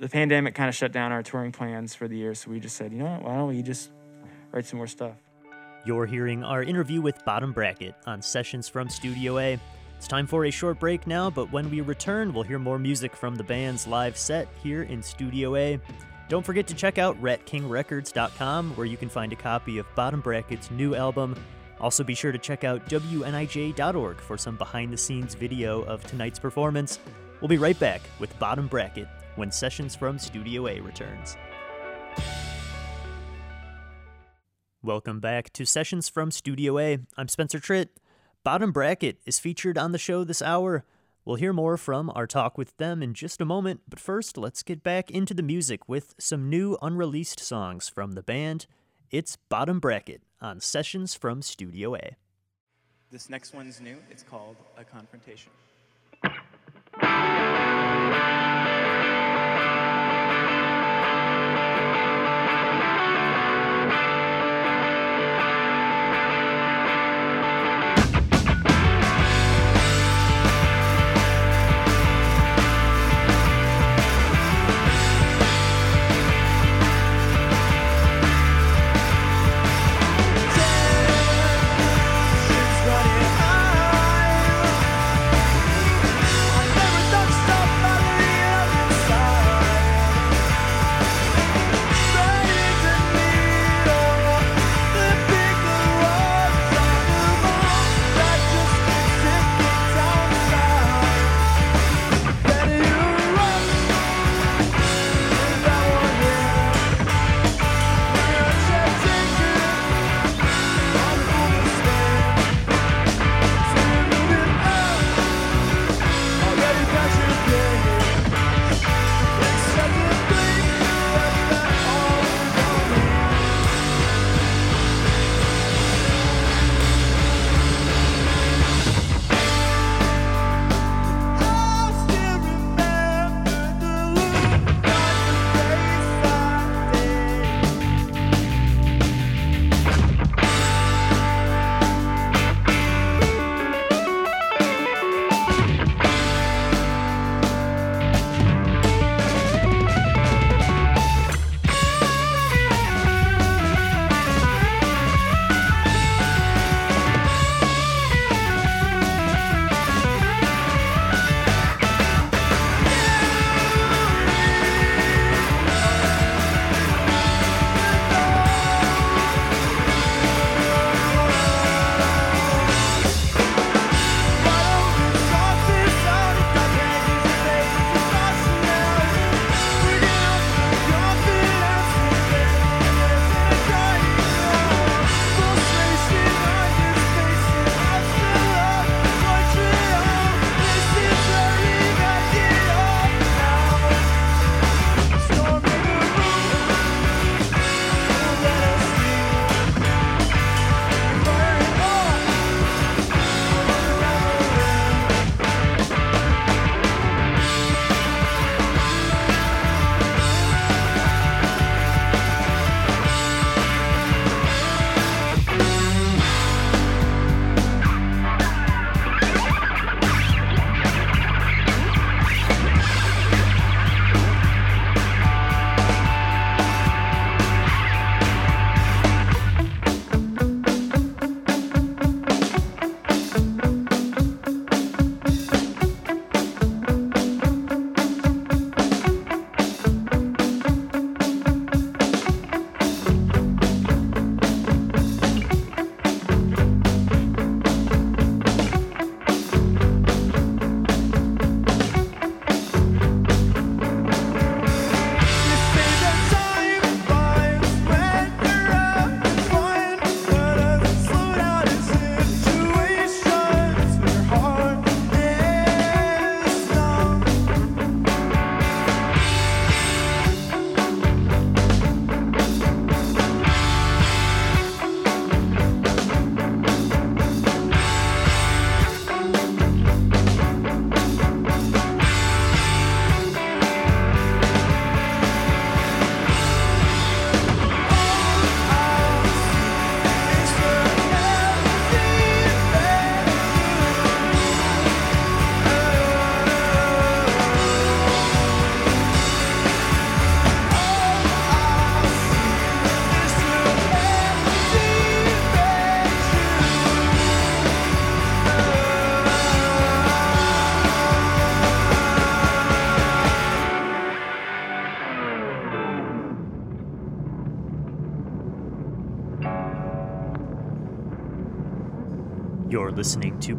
The 0.00 0.08
pandemic 0.08 0.54
kind 0.54 0.68
of 0.68 0.74
shut 0.74 0.92
down 0.92 1.12
our 1.12 1.22
touring 1.22 1.52
plans 1.52 1.94
for 1.94 2.08
the 2.08 2.16
year, 2.16 2.34
so 2.34 2.50
we 2.50 2.58
just 2.58 2.76
said, 2.76 2.92
you 2.92 2.98
know 2.98 3.04
what? 3.06 3.22
Why 3.22 3.36
don't 3.36 3.48
we 3.48 3.62
just 3.62 3.90
write 4.50 4.66
some 4.66 4.78
more 4.78 4.88
stuff? 4.88 5.14
You're 5.86 6.06
hearing 6.06 6.42
our 6.42 6.62
interview 6.62 7.00
with 7.00 7.24
Bottom 7.24 7.52
Bracket 7.52 7.94
on 8.06 8.20
Sessions 8.20 8.68
from 8.68 8.88
Studio 8.88 9.38
A. 9.38 9.58
It's 9.96 10.08
time 10.08 10.26
for 10.26 10.46
a 10.46 10.50
short 10.50 10.80
break 10.80 11.06
now, 11.06 11.30
but 11.30 11.52
when 11.52 11.70
we 11.70 11.80
return, 11.80 12.32
we'll 12.32 12.42
hear 12.42 12.58
more 12.58 12.78
music 12.78 13.14
from 13.14 13.36
the 13.36 13.44
band's 13.44 13.86
live 13.86 14.16
set 14.16 14.48
here 14.62 14.82
in 14.82 15.02
Studio 15.02 15.54
A. 15.56 15.78
Don't 16.28 16.44
forget 16.44 16.66
to 16.68 16.74
check 16.74 16.98
out 16.98 17.20
RatKingRecords.com, 17.20 18.76
where 18.76 18.86
you 18.86 18.96
can 18.96 19.08
find 19.08 19.32
a 19.32 19.36
copy 19.36 19.78
of 19.78 19.86
Bottom 19.94 20.20
Bracket's 20.20 20.70
new 20.70 20.94
album. 20.94 21.36
Also, 21.80 22.02
be 22.02 22.14
sure 22.14 22.32
to 22.32 22.38
check 22.38 22.64
out 22.64 22.88
WNIJ.org 22.88 24.20
for 24.20 24.38
some 24.38 24.56
behind 24.56 24.92
the 24.92 24.96
scenes 24.96 25.34
video 25.34 25.82
of 25.82 26.02
tonight's 26.06 26.38
performance. 26.38 26.98
We'll 27.40 27.48
be 27.48 27.58
right 27.58 27.78
back 27.78 28.00
with 28.18 28.36
Bottom 28.38 28.68
Bracket 28.68 29.08
when 29.36 29.50
Sessions 29.50 29.94
from 29.94 30.18
Studio 30.18 30.66
A 30.66 30.80
returns. 30.80 31.36
Welcome 34.82 35.20
back 35.20 35.52
to 35.54 35.66
Sessions 35.66 36.08
from 36.08 36.30
Studio 36.30 36.78
A. 36.78 36.98
I'm 37.18 37.28
Spencer 37.28 37.58
Tritt. 37.58 37.88
Bottom 38.44 38.72
Bracket 38.72 39.18
is 39.26 39.38
featured 39.38 39.76
on 39.76 39.92
the 39.92 39.98
show 39.98 40.24
this 40.24 40.40
hour. 40.40 40.84
We'll 41.26 41.36
hear 41.36 41.54
more 41.54 41.78
from 41.78 42.12
our 42.14 42.26
talk 42.26 42.58
with 42.58 42.76
them 42.76 43.02
in 43.02 43.14
just 43.14 43.40
a 43.40 43.46
moment, 43.46 43.80
but 43.88 43.98
first, 43.98 44.36
let's 44.36 44.62
get 44.62 44.82
back 44.82 45.10
into 45.10 45.32
the 45.32 45.42
music 45.42 45.88
with 45.88 46.14
some 46.18 46.50
new 46.50 46.76
unreleased 46.82 47.40
songs 47.40 47.88
from 47.88 48.12
the 48.12 48.22
band. 48.22 48.66
It's 49.10 49.36
Bottom 49.48 49.80
Bracket 49.80 50.20
on 50.42 50.60
Sessions 50.60 51.14
from 51.14 51.40
Studio 51.40 51.94
A. 51.94 52.16
This 53.10 53.30
next 53.30 53.54
one's 53.54 53.80
new. 53.80 53.96
It's 54.10 54.22
called 54.22 54.56
A 54.76 54.84
Confrontation. 54.84 55.50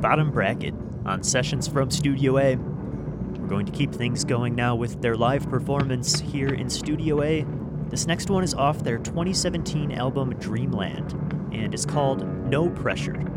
Bottom 0.05 0.29
Bracket 0.29 0.75
on 1.07 1.23
Sessions 1.23 1.67
from 1.67 1.89
Studio 1.89 2.37
A. 2.37 2.57
We're 2.57 3.47
going 3.47 3.65
to 3.65 3.71
keep 3.71 3.91
things 3.91 4.23
going 4.23 4.53
now 4.53 4.75
with 4.75 5.01
their 5.01 5.15
live 5.15 5.49
performance 5.49 6.19
here 6.19 6.49
in 6.49 6.69
Studio 6.69 7.23
A. 7.23 7.43
This 7.89 8.05
next 8.05 8.29
one 8.29 8.43
is 8.43 8.53
off 8.53 8.83
their 8.83 8.99
2017 8.99 9.93
album 9.93 10.35
Dreamland 10.35 11.13
and 11.51 11.73
is 11.73 11.87
called 11.87 12.23
No 12.47 12.69
Pressure. 12.69 13.34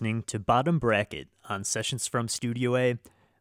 Listening 0.00 0.22
to 0.22 0.38
Bottom 0.38 0.78
Bracket 0.78 1.28
on 1.50 1.62
Sessions 1.62 2.08
from 2.08 2.26
Studio 2.26 2.74
A. 2.74 2.96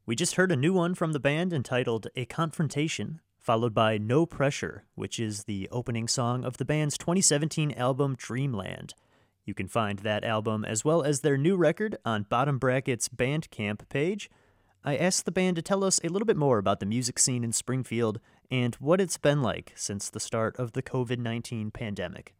We 0.06 0.14
just 0.14 0.36
heard 0.36 0.52
a 0.52 0.58
new 0.58 0.74
one 0.74 0.94
from 0.94 1.14
the 1.14 1.20
band 1.20 1.54
entitled 1.54 2.08
A 2.18 2.26
Confrontation, 2.26 3.22
followed 3.38 3.74
by 3.74 3.98
No 3.98 4.26
Pressure, 4.26 4.84
which 4.94 5.22
is 5.22 5.46
the 5.46 5.70
opening 5.72 6.10
song 6.10 6.44
of 6.44 6.58
the 6.58 6.66
band's 6.66 6.98
2017 6.98 7.72
album 7.78 8.18
Dreamland. 8.18 8.94
You 9.46 9.54
can 9.54 9.70
find 9.70 10.00
that 10.00 10.26
album 10.26 10.66
as 10.66 10.84
well 10.84 11.02
as 11.02 11.22
their 11.22 11.38
new 11.38 11.56
record 11.56 11.98
on 12.04 12.24
Bottom 12.24 12.60
Bracket's 12.60 13.08
Bandcamp 13.08 13.88
page. 13.88 14.30
I 14.84 14.98
asked 14.98 15.24
the 15.24 15.32
band 15.32 15.56
to 15.56 15.62
tell 15.62 15.86
us 15.86 16.02
a 16.04 16.10
little 16.10 16.26
bit 16.26 16.36
more 16.36 16.58
about 16.58 16.82
the 16.82 16.86
music 16.86 17.20
scene 17.20 17.46
in 17.46 17.54
Springfield 17.54 18.20
and 18.52 18.76
what 18.76 19.00
it's 19.00 19.18
been 19.18 19.42
like 19.42 19.72
since 19.76 20.10
the 20.10 20.20
start 20.20 20.58
of 20.58 20.74
the 20.74 20.84
COVID 20.84 21.20
19 21.20 21.72
pandemic. 21.72 22.34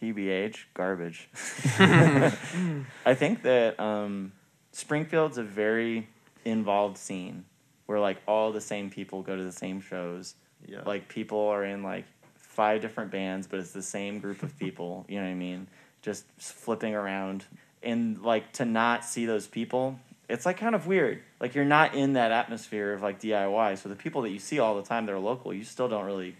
TBH, 0.00 0.64
garbage. 0.74 1.28
I 1.78 3.14
think 3.14 3.42
that 3.42 3.78
um, 3.80 4.32
Springfield's 4.72 5.38
a 5.38 5.42
very 5.42 6.08
involved 6.44 6.98
scene 6.98 7.44
where 7.86 8.00
like 8.00 8.18
all 8.26 8.52
the 8.52 8.60
same 8.60 8.90
people 8.90 9.22
go 9.22 9.36
to 9.36 9.42
the 9.42 9.52
same 9.52 9.80
shows. 9.80 10.34
Yeah. 10.66 10.82
Like 10.84 11.08
people 11.08 11.48
are 11.48 11.64
in 11.64 11.82
like 11.82 12.04
five 12.34 12.82
different 12.82 13.10
bands, 13.10 13.46
but 13.46 13.60
it's 13.60 13.72
the 13.72 13.82
same 13.82 14.18
group 14.18 14.42
of 14.42 14.58
people. 14.58 15.04
You 15.08 15.18
know 15.18 15.24
what 15.24 15.30
I 15.30 15.34
mean? 15.34 15.68
Just 16.02 16.24
flipping 16.38 16.94
around, 16.94 17.44
and 17.82 18.22
like 18.22 18.52
to 18.54 18.64
not 18.64 19.04
see 19.04 19.26
those 19.26 19.46
people, 19.46 19.98
it's 20.28 20.46
like 20.46 20.56
kind 20.58 20.74
of 20.74 20.86
weird. 20.86 21.22
Like 21.40 21.54
you're 21.54 21.64
not 21.64 21.94
in 21.94 22.14
that 22.14 22.32
atmosphere 22.32 22.92
of 22.92 23.02
like 23.02 23.20
DIY. 23.20 23.78
So 23.78 23.88
the 23.88 23.96
people 23.96 24.22
that 24.22 24.30
you 24.30 24.38
see 24.38 24.58
all 24.58 24.76
the 24.76 24.82
time 24.82 25.06
they're 25.06 25.18
local, 25.18 25.52
you 25.52 25.64
still 25.64 25.88
don't 25.88 26.04
really 26.04 26.36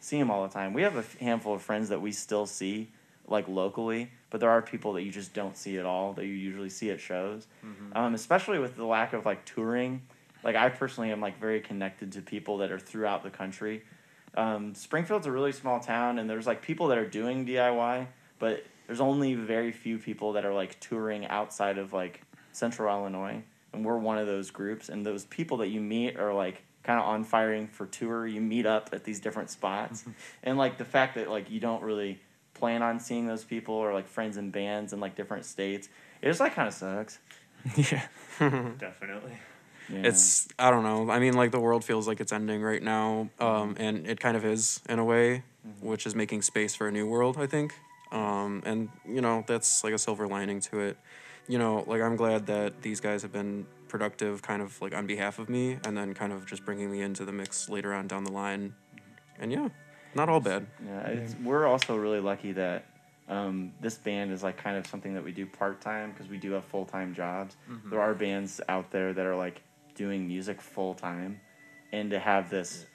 see 0.00 0.18
them 0.18 0.30
all 0.30 0.42
the 0.42 0.52
time. 0.52 0.72
We 0.72 0.82
have 0.82 0.96
a 0.96 1.04
handful 1.22 1.54
of 1.54 1.62
friends 1.62 1.88
that 1.88 2.00
we 2.00 2.12
still 2.12 2.46
see 2.46 2.88
like 3.28 3.48
locally, 3.48 4.10
but 4.30 4.40
there 4.40 4.50
are 4.50 4.62
people 4.62 4.92
that 4.94 5.02
you 5.02 5.10
just 5.10 5.34
don't 5.34 5.56
see 5.56 5.78
at 5.78 5.86
all 5.86 6.12
that 6.14 6.24
you 6.24 6.32
usually 6.32 6.70
see 6.70 6.90
at 6.90 7.00
shows. 7.00 7.46
Um, 7.96 8.14
especially 8.14 8.58
with 8.58 8.76
the 8.76 8.84
lack 8.84 9.12
of 9.12 9.26
like 9.26 9.44
touring. 9.44 10.02
Like 10.44 10.56
I 10.56 10.68
personally 10.68 11.10
am 11.10 11.20
like 11.20 11.40
very 11.40 11.60
connected 11.60 12.12
to 12.12 12.22
people 12.22 12.58
that 12.58 12.70
are 12.70 12.78
throughout 12.78 13.22
the 13.22 13.30
country. 13.30 13.82
Um, 14.36 14.74
Springfield's 14.74 15.26
a 15.26 15.32
really 15.32 15.52
small 15.52 15.80
town, 15.80 16.18
and 16.18 16.28
there's 16.28 16.46
like 16.46 16.62
people 16.62 16.88
that 16.88 16.98
are 16.98 17.08
doing 17.08 17.46
DIY, 17.46 18.06
but 18.38 18.64
there's 18.86 19.00
only 19.00 19.34
very 19.34 19.72
few 19.72 19.98
people 19.98 20.34
that 20.34 20.44
are 20.44 20.52
like 20.52 20.78
touring 20.78 21.26
outside 21.26 21.78
of 21.78 21.92
like 21.92 22.22
Central 22.52 22.88
Illinois, 22.94 23.42
and 23.72 23.84
we're 23.84 23.98
one 23.98 24.18
of 24.18 24.26
those 24.26 24.50
groups. 24.50 24.88
And 24.88 25.04
those 25.04 25.24
people 25.24 25.56
that 25.58 25.68
you 25.68 25.80
meet 25.80 26.16
are 26.18 26.32
like 26.32 26.62
kind 26.82 27.00
of 27.00 27.06
on 27.06 27.24
firing 27.24 27.66
for 27.66 27.86
tour. 27.86 28.26
You 28.26 28.40
meet 28.40 28.66
up 28.66 28.90
at 28.92 29.04
these 29.04 29.20
different 29.20 29.50
spots, 29.50 30.04
and 30.42 30.58
like 30.58 30.78
the 30.78 30.84
fact 30.84 31.14
that 31.16 31.30
like 31.30 31.50
you 31.50 31.58
don't 31.58 31.82
really 31.82 32.20
plan 32.56 32.82
on 32.82 32.98
seeing 32.98 33.26
those 33.26 33.44
people 33.44 33.74
or 33.74 33.92
like 33.92 34.08
friends 34.08 34.36
and 34.36 34.50
bands 34.50 34.92
in 34.92 35.00
like 35.00 35.14
different 35.14 35.44
states, 35.44 35.88
it 36.22 36.26
just 36.26 36.40
like 36.40 36.54
kind 36.54 36.68
of 36.68 36.74
sucks. 36.74 37.18
yeah. 37.76 38.06
Definitely. 38.78 39.32
Yeah. 39.88 40.02
It's 40.04 40.48
I 40.58 40.70
don't 40.70 40.82
know. 40.82 41.10
I 41.10 41.18
mean, 41.18 41.34
like 41.34 41.52
the 41.52 41.60
world 41.60 41.84
feels 41.84 42.08
like 42.08 42.20
it's 42.20 42.32
ending 42.32 42.62
right 42.62 42.82
now, 42.82 43.28
um, 43.38 43.76
and 43.78 44.06
it 44.06 44.18
kind 44.18 44.36
of 44.36 44.44
is 44.44 44.80
in 44.88 44.98
a 44.98 45.04
way, 45.04 45.44
which 45.80 46.06
is 46.06 46.14
making 46.14 46.42
space 46.42 46.74
for 46.74 46.88
a 46.88 46.92
new 46.92 47.06
world. 47.06 47.36
I 47.38 47.46
think, 47.46 47.72
um, 48.10 48.62
and 48.66 48.88
you 49.08 49.20
know 49.20 49.44
that's 49.46 49.84
like 49.84 49.94
a 49.94 49.98
silver 49.98 50.26
lining 50.26 50.60
to 50.62 50.80
it. 50.80 50.96
You 51.46 51.58
know, 51.58 51.84
like 51.86 52.02
I'm 52.02 52.16
glad 52.16 52.46
that 52.46 52.82
these 52.82 53.00
guys 53.00 53.22
have 53.22 53.32
been 53.32 53.64
productive, 53.86 54.42
kind 54.42 54.60
of 54.60 54.80
like 54.80 54.92
on 54.92 55.06
behalf 55.06 55.38
of 55.38 55.48
me, 55.48 55.78
and 55.84 55.96
then 55.96 56.14
kind 56.14 56.32
of 56.32 56.46
just 56.46 56.64
bringing 56.64 56.90
me 56.90 57.02
into 57.02 57.24
the 57.24 57.32
mix 57.32 57.68
later 57.68 57.94
on 57.94 58.08
down 58.08 58.24
the 58.24 58.32
line. 58.32 58.74
And 59.38 59.52
yeah, 59.52 59.68
not 60.16 60.28
all 60.28 60.40
bad. 60.40 60.66
Yeah, 60.84 61.06
it's, 61.08 61.34
we're 61.42 61.66
also 61.66 61.94
really 61.96 62.20
lucky 62.20 62.52
that 62.52 62.86
um, 63.28 63.72
this 63.80 63.96
band 63.96 64.32
is 64.32 64.42
like 64.42 64.56
kind 64.56 64.76
of 64.76 64.86
something 64.86 65.14
that 65.14 65.22
we 65.24 65.32
do 65.32 65.46
part 65.46 65.80
time 65.80 66.10
because 66.12 66.28
we 66.28 66.38
do 66.38 66.52
have 66.52 66.64
full 66.64 66.84
time 66.84 67.14
jobs. 67.14 67.56
There 67.90 68.00
are 68.00 68.14
bands 68.14 68.60
out 68.68 68.90
there 68.90 69.12
that 69.12 69.26
are 69.26 69.36
like 69.36 69.62
doing 69.94 70.26
music 70.26 70.60
full 70.60 70.94
time, 70.94 71.40
and 71.92 72.10
to 72.10 72.18
have 72.18 72.50
this, 72.50 72.86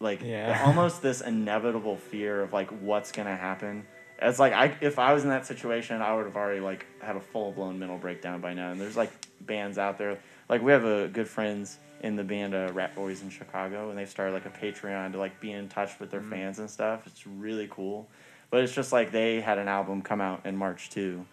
like, 0.00 0.22
Yeah. 0.22 0.62
almost 0.66 1.02
this 1.02 1.20
inevitable 1.20 1.96
fear 1.96 2.42
of 2.42 2.52
like 2.52 2.68
what's 2.80 3.12
gonna 3.12 3.36
happen. 3.36 3.86
It's 4.20 4.38
like 4.38 4.52
I 4.52 4.76
if 4.80 4.98
I 4.98 5.12
was 5.12 5.24
in 5.24 5.30
that 5.30 5.44
situation, 5.46 6.00
I 6.00 6.14
would 6.14 6.24
have 6.26 6.36
already 6.36 6.60
like 6.60 6.86
had 7.00 7.16
a 7.16 7.20
full 7.20 7.52
blown 7.52 7.78
mental 7.78 7.98
breakdown 7.98 8.40
by 8.40 8.54
now. 8.54 8.70
And 8.70 8.80
there's 8.80 8.96
like 8.96 9.10
bands 9.40 9.76
out 9.76 9.98
there, 9.98 10.18
like 10.48 10.62
we 10.62 10.72
have 10.72 10.84
a 10.84 11.08
good 11.08 11.28
friends 11.28 11.78
in 12.02 12.16
the 12.16 12.24
band 12.24 12.54
uh, 12.54 12.68
Ratboys 12.70 13.22
in 13.22 13.30
Chicago, 13.30 13.88
and 13.90 13.98
they've 13.98 14.08
started 14.08 14.32
like 14.32 14.46
a 14.46 14.50
Patreon 14.50 15.12
to 15.12 15.18
like 15.18 15.40
be 15.40 15.52
in 15.52 15.68
touch 15.68 15.98
with 15.98 16.10
their 16.10 16.20
fans 16.22 16.58
and 16.58 16.68
stuff. 16.70 17.06
It's 17.06 17.26
really 17.26 17.66
cool, 17.70 18.08
but 18.50 18.62
it's 18.62 18.74
just 18.74 18.92
like 18.92 19.10
they 19.10 19.40
had 19.40 19.58
an 19.58 19.68
album 19.68 20.02
come 20.02 20.20
out 20.20 20.44
in 20.44 20.56
March 20.56 20.90
too, 20.90 21.24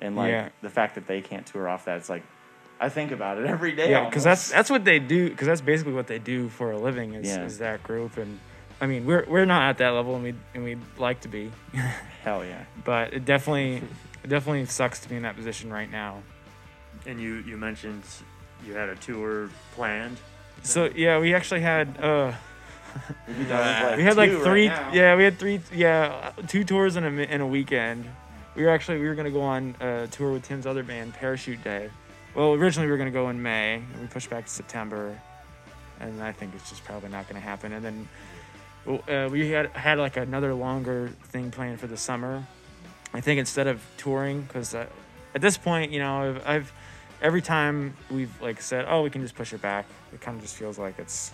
and 0.00 0.16
like 0.16 0.30
Yeah. 0.32 0.48
the 0.62 0.70
fact 0.70 0.96
that 0.96 1.06
they 1.06 1.20
can't 1.20 1.46
tour 1.46 1.68
off 1.68 1.84
that, 1.84 1.98
it's 1.98 2.08
like 2.10 2.24
I 2.80 2.88
think 2.88 3.10
about 3.12 3.38
it 3.38 3.46
every 3.56 3.72
day. 3.72 3.90
Yeah, 3.90 4.04
because 4.06 4.24
that's 4.24 4.50
that's 4.50 4.68
what 4.70 4.84
they 4.84 4.98
do. 4.98 5.30
Because 5.30 5.46
that's 5.46 5.60
basically 5.60 5.92
what 5.94 6.08
they 6.08 6.18
do 6.18 6.48
for 6.48 6.72
a 6.72 6.78
living 6.78 7.14
is, 7.14 7.26
Yeah. 7.26 7.44
is 7.44 7.58
that 7.58 7.82
group. 7.84 8.16
And 8.16 8.38
I 8.80 8.86
mean, 8.86 9.06
we're 9.06 9.24
we're 9.28 9.44
not 9.46 9.62
at 9.70 9.78
that 9.78 9.90
level, 9.90 10.14
and 10.16 10.24
we 10.24 10.34
and 10.54 10.64
we'd 10.64 10.80
like 10.98 11.20
to 11.20 11.28
be, 11.28 11.52
hell 12.22 12.44
yeah. 12.44 12.64
but 12.84 13.14
it 13.14 13.24
definitely 13.24 13.76
it 14.24 14.28
definitely 14.28 14.66
sucks 14.66 14.98
to 15.00 15.08
be 15.08 15.14
in 15.14 15.22
that 15.22 15.36
position 15.36 15.72
right 15.72 15.90
now. 15.90 16.22
And 17.06 17.20
you 17.20 17.36
you 17.46 17.56
mentioned 17.56 18.02
you 18.64 18.74
had 18.74 18.88
a 18.88 18.96
tour 18.96 19.50
planned. 19.72 20.18
So 20.62 20.90
yeah, 20.94 21.18
we 21.18 21.34
actually 21.34 21.60
had 21.60 21.98
uh 22.00 22.32
We'd 23.28 23.38
be 23.38 23.44
done 23.44 23.90
with, 23.90 23.98
we 23.98 24.04
had 24.04 24.16
like 24.16 24.30
two 24.30 24.36
right 24.36 24.44
three 24.44 24.64
yeah 24.66 25.16
we 25.16 25.24
had 25.24 25.38
three 25.38 25.60
yeah 25.74 26.32
two 26.46 26.64
tours 26.64 26.96
in 26.96 27.04
a 27.04 27.10
in 27.10 27.40
a 27.40 27.46
weekend. 27.46 28.06
We 28.54 28.62
were 28.62 28.70
actually 28.70 29.00
we 29.00 29.06
were 29.06 29.14
gonna 29.14 29.30
go 29.30 29.42
on 29.42 29.76
a 29.80 30.06
tour 30.06 30.32
with 30.32 30.44
Tim's 30.44 30.66
other 30.66 30.82
band, 30.82 31.14
Parachute 31.14 31.62
Day. 31.62 31.90
Well, 32.34 32.54
originally 32.54 32.86
we 32.86 32.92
were 32.92 32.98
gonna 32.98 33.10
go 33.10 33.28
in 33.28 33.42
May, 33.42 33.74
and 33.74 34.00
we 34.00 34.06
pushed 34.06 34.30
back 34.30 34.46
to 34.46 34.50
September, 34.50 35.18
and 36.00 36.22
I 36.22 36.32
think 36.32 36.54
it's 36.54 36.70
just 36.70 36.84
probably 36.84 37.10
not 37.10 37.28
gonna 37.28 37.40
happen. 37.40 37.72
And 37.72 37.84
then 37.84 38.08
uh, 39.08 39.28
we 39.30 39.50
had 39.50 39.68
had 39.72 39.98
like 39.98 40.16
another 40.16 40.54
longer 40.54 41.10
thing 41.24 41.50
planned 41.50 41.80
for 41.80 41.86
the 41.86 41.96
summer. 41.96 42.46
I 43.12 43.20
think 43.20 43.38
instead 43.38 43.66
of 43.66 43.82
touring, 43.96 44.42
because 44.42 44.74
uh, 44.74 44.86
at 45.34 45.40
this 45.40 45.56
point, 45.56 45.92
you 45.92 45.98
know, 45.98 46.22
I've, 46.22 46.46
I've 46.46 46.72
every 47.22 47.42
time 47.42 47.96
we've 48.10 48.30
like 48.40 48.60
said, 48.60 48.86
oh, 48.88 49.02
we 49.02 49.10
can 49.10 49.22
just 49.22 49.34
push 49.34 49.52
it 49.52 49.62
back. 49.62 49.86
It 50.12 50.20
kind 50.20 50.36
of 50.36 50.42
just 50.42 50.56
feels 50.56 50.78
like 50.78 50.98
it's 50.98 51.32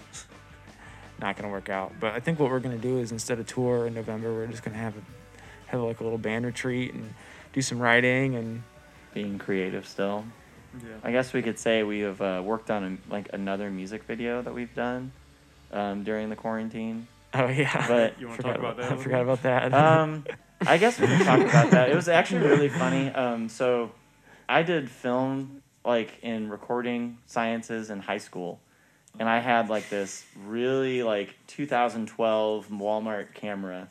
not 1.21 1.37
gonna 1.37 1.51
work 1.53 1.69
out. 1.69 1.93
But 2.01 2.15
I 2.15 2.21
think 2.21 2.39
what 2.39 2.51
we're 2.51 2.61
gonna 2.61 2.79
do 2.79 2.99
is 2.99 3.13
instead 3.13 3.39
of 3.39 3.47
tour 3.47 3.87
in 3.87 3.95
November, 3.95 4.33
we're 4.33 4.47
just 4.47 4.63
gonna 4.63 4.77
have 4.77 4.95
a, 4.97 5.01
have 5.71 5.81
like 5.81 6.01
a 6.01 6.05
little 6.05 6.19
band 6.19 6.47
retreat 6.47 6.93
and 6.95 7.13
do 7.53 7.63
some 7.63 7.79
writing 7.79 8.35
and 8.37 8.63
being 9.15 9.39
creative 9.39 9.87
still. 9.87 10.25
Yeah. 10.75 10.95
I 11.05 11.13
guess 11.13 11.33
we 11.35 11.43
could 11.43 11.59
say 11.59 11.83
we 11.83 12.01
have 12.01 12.21
uh, 12.23 12.43
worked 12.45 12.71
on 12.71 12.99
a, 13.11 13.13
like 13.13 13.29
another 13.35 13.71
music 13.71 14.05
video 14.05 14.41
that 14.41 14.55
we've 14.55 14.75
done 14.75 15.13
um, 15.73 16.03
during 16.03 16.31
the 16.31 16.37
quarantine. 16.37 17.07
oh 17.35 17.49
yeah. 17.49 17.87
But 17.89 18.19
You 18.21 18.29
want 18.29 18.41
to 18.41 18.43
forgot 18.43 18.61
talk 18.61 18.75
about 18.75 18.77
that? 18.77 18.83
a 18.83 18.87
I 18.87 18.89
little 18.89 19.03
forgot 19.03 19.23
about 19.23 19.43
that. 19.43 19.75
um, 19.75 20.25
I 20.67 20.79
guess 20.79 20.99
we 20.99 21.07
can 21.07 21.25
talk 21.25 21.41
about 21.41 21.71
that. 21.73 21.91
It 21.91 21.95
was 21.97 22.09
actually 22.09 22.47
really 22.47 22.69
funny. 22.69 23.09
Um, 23.11 23.49
so 23.49 23.91
I 24.49 24.63
did 24.63 24.91
film 24.91 25.62
like 25.85 26.19
in 26.23 26.49
recording 26.49 27.19
sciences 27.27 27.91
in 27.91 28.01
high 28.01 28.19
school, 28.19 28.61
and 29.19 29.29
I 29.29 29.41
had 29.41 29.69
like 29.69 29.89
this 29.89 30.25
really 30.47 31.03
like 31.03 31.35
2012 31.49 32.69
Walmart 32.71 33.35
camera, 33.35 33.89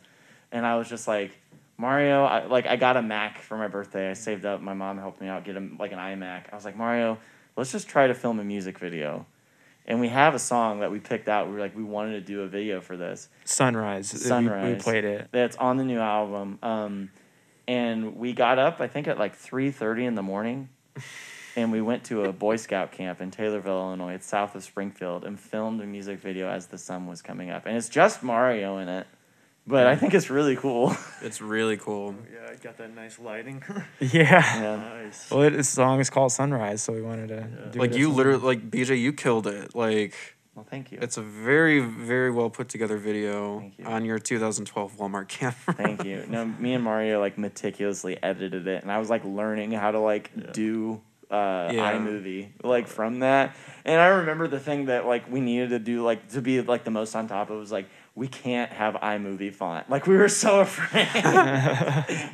and 0.51 0.65
I 0.65 0.77
was 0.77 0.89
just 0.89 1.07
like. 1.07 1.37
Mario, 1.77 2.25
I, 2.25 2.45
like 2.45 2.67
I 2.67 2.75
got 2.75 2.95
a 2.95 3.01
Mac 3.01 3.39
for 3.39 3.57
my 3.57 3.67
birthday. 3.67 4.11
I 4.11 4.13
saved 4.13 4.45
up. 4.45 4.61
My 4.61 4.75
mom 4.75 4.99
helped 4.99 5.19
me 5.19 5.27
out 5.27 5.43
get 5.43 5.57
a, 5.57 5.67
like 5.79 5.91
an 5.91 5.97
iMac. 5.97 6.43
I 6.51 6.55
was 6.55 6.63
like, 6.63 6.77
Mario, 6.77 7.17
let's 7.57 7.71
just 7.71 7.87
try 7.87 8.05
to 8.05 8.13
film 8.13 8.39
a 8.39 8.43
music 8.43 8.77
video. 8.77 9.25
And 9.87 9.99
we 9.99 10.07
have 10.09 10.35
a 10.35 10.39
song 10.39 10.81
that 10.81 10.91
we 10.91 10.99
picked 10.99 11.27
out. 11.27 11.47
We 11.47 11.53
were 11.53 11.59
like, 11.59 11.75
we 11.75 11.81
wanted 11.83 12.11
to 12.11 12.21
do 12.21 12.41
a 12.41 12.47
video 12.47 12.81
for 12.81 12.97
this 12.97 13.29
Sunrise. 13.45 14.13
We- 14.67 14.73
We, 14.75 14.79
played 14.79 15.05
it. 15.05 15.29
that's 15.31 15.55
on 15.57 15.77
the 15.77 15.83
new 15.83 15.97
album. 15.99 16.59
Um, 16.61 17.09
and 17.67 18.15
we 18.15 18.33
got 18.33 18.59
up, 18.59 18.79
I 18.79 18.85
think, 18.87 19.07
at 19.07 19.17
like 19.17 19.33
three 19.35 19.71
thirty 19.71 20.05
in 20.05 20.13
the 20.13 20.21
morning, 20.21 20.69
and 21.55 21.71
we 21.71 21.81
went 21.81 22.03
to 22.05 22.23
a 22.25 22.33
Boy 22.33 22.55
Scout 22.55 22.91
camp 22.91 23.21
in 23.21 23.31
Taylorville, 23.31 23.65
Illinois. 23.81 24.13
It's 24.13 24.25
south 24.27 24.55
of 24.55 24.63
Springfield, 24.63 25.23
and 25.25 25.39
filmed 25.39 25.81
a 25.81 25.85
music 25.85 26.19
video 26.19 26.49
as 26.49 26.67
the 26.67 26.77
sun 26.77 27.07
was 27.07 27.21
coming 27.21 27.49
up. 27.49 27.65
And 27.65 27.75
it's 27.77 27.89
just 27.89 28.23
Mario 28.23 28.77
in 28.77 28.87
it, 28.87 29.07
but 29.67 29.87
I 29.87 29.95
think 29.95 30.13
it's 30.13 30.29
really 30.29 30.55
cool. 30.55 30.95
It's 31.23 31.39
really 31.39 31.77
cool. 31.77 32.15
Oh, 32.17 32.25
yeah, 32.33 32.49
I 32.51 32.55
got 32.55 32.77
that 32.77 32.95
nice 32.95 33.19
lighting. 33.19 33.63
Yeah. 33.99 34.23
yeah. 34.59 34.75
nice. 34.77 35.29
Well, 35.29 35.43
it, 35.43 35.51
this 35.51 35.69
song 35.69 35.99
is 35.99 36.09
called 36.09 36.31
Sunrise, 36.31 36.81
so 36.81 36.93
we 36.93 37.03
wanted 37.03 37.27
to 37.27 37.69
do 37.71 37.79
Like 37.79 37.91
it 37.91 37.97
you 37.97 38.09
literally, 38.11 38.43
like 38.43 38.71
BJ, 38.71 38.99
you 38.99 39.13
killed 39.13 39.45
it. 39.45 39.75
Like 39.75 40.15
Well, 40.55 40.65
thank 40.67 40.91
you. 40.91 40.97
it's 40.99 41.17
a 41.17 41.21
very, 41.21 41.79
very 41.79 42.31
well 42.31 42.49
put 42.49 42.69
together 42.69 42.97
video 42.97 43.71
you. 43.77 43.85
on 43.85 44.03
your 44.03 44.17
2012 44.17 44.97
Walmart 44.97 45.27
camera. 45.27 45.53
Thank 45.75 46.03
you. 46.05 46.25
No, 46.27 46.43
me 46.43 46.73
and 46.73 46.83
Mario 46.83 47.19
like 47.19 47.37
meticulously 47.37 48.17
edited 48.23 48.65
it, 48.67 48.81
and 48.81 48.91
I 48.91 48.97
was 48.97 49.11
like 49.11 49.23
learning 49.23 49.73
how 49.73 49.91
to 49.91 49.99
like 49.99 50.31
do 50.53 51.01
uh, 51.31 51.69
Yeah. 51.73 51.93
iMovie 51.93 52.49
like 52.63 52.87
from 52.87 53.19
that. 53.19 53.55
And 53.85 53.99
I 53.99 54.07
remember 54.07 54.47
the 54.47 54.59
thing 54.59 54.85
that 54.85 55.05
like 55.07 55.31
we 55.31 55.39
needed 55.41 55.69
to 55.69 55.79
do 55.79 56.03
like 56.03 56.27
to 56.29 56.41
be 56.41 56.61
like 56.61 56.83
the 56.83 56.91
most 56.91 57.15
on 57.15 57.27
top 57.27 57.49
of 57.49 57.57
was 57.57 57.71
like 57.71 57.87
we 58.13 58.27
can't 58.27 58.71
have 58.73 58.95
iMovie 58.95 59.53
font. 59.53 59.89
Like 59.89 60.05
we 60.05 60.17
were 60.17 60.27
so 60.29 60.59
afraid. 60.65 61.07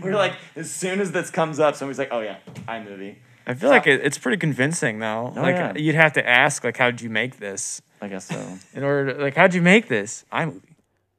we 0.04 0.10
were 0.10 0.16
like 0.16 0.34
as 0.56 0.70
soon 0.72 1.00
as 1.00 1.12
this 1.12 1.30
comes 1.30 1.60
up, 1.60 1.76
somebody's 1.76 2.00
like, 2.00 2.10
oh 2.12 2.22
yeah, 2.22 2.38
iMovie. 2.68 3.16
I 3.46 3.54
feel 3.54 3.70
like 3.70 3.88
it, 3.88 4.02
it's 4.04 4.18
pretty 4.18 4.38
convincing 4.38 5.00
though. 5.00 5.32
Oh, 5.36 5.42
like 5.42 5.56
yeah. 5.56 5.74
you'd 5.78 5.96
have 5.96 6.14
to 6.14 6.28
ask 6.28 6.64
like 6.64 6.76
how'd 6.78 7.00
you 7.02 7.10
make 7.10 7.38
this 7.38 7.82
I 8.02 8.08
guess 8.10 8.26
so. 8.26 8.58
in 8.74 8.84
order 8.84 9.14
to 9.14 9.22
like 9.22 9.36
how'd 9.36 9.54
you 9.54 9.62
make 9.62 9.88
this 9.88 10.26
iMovie. 10.34 10.62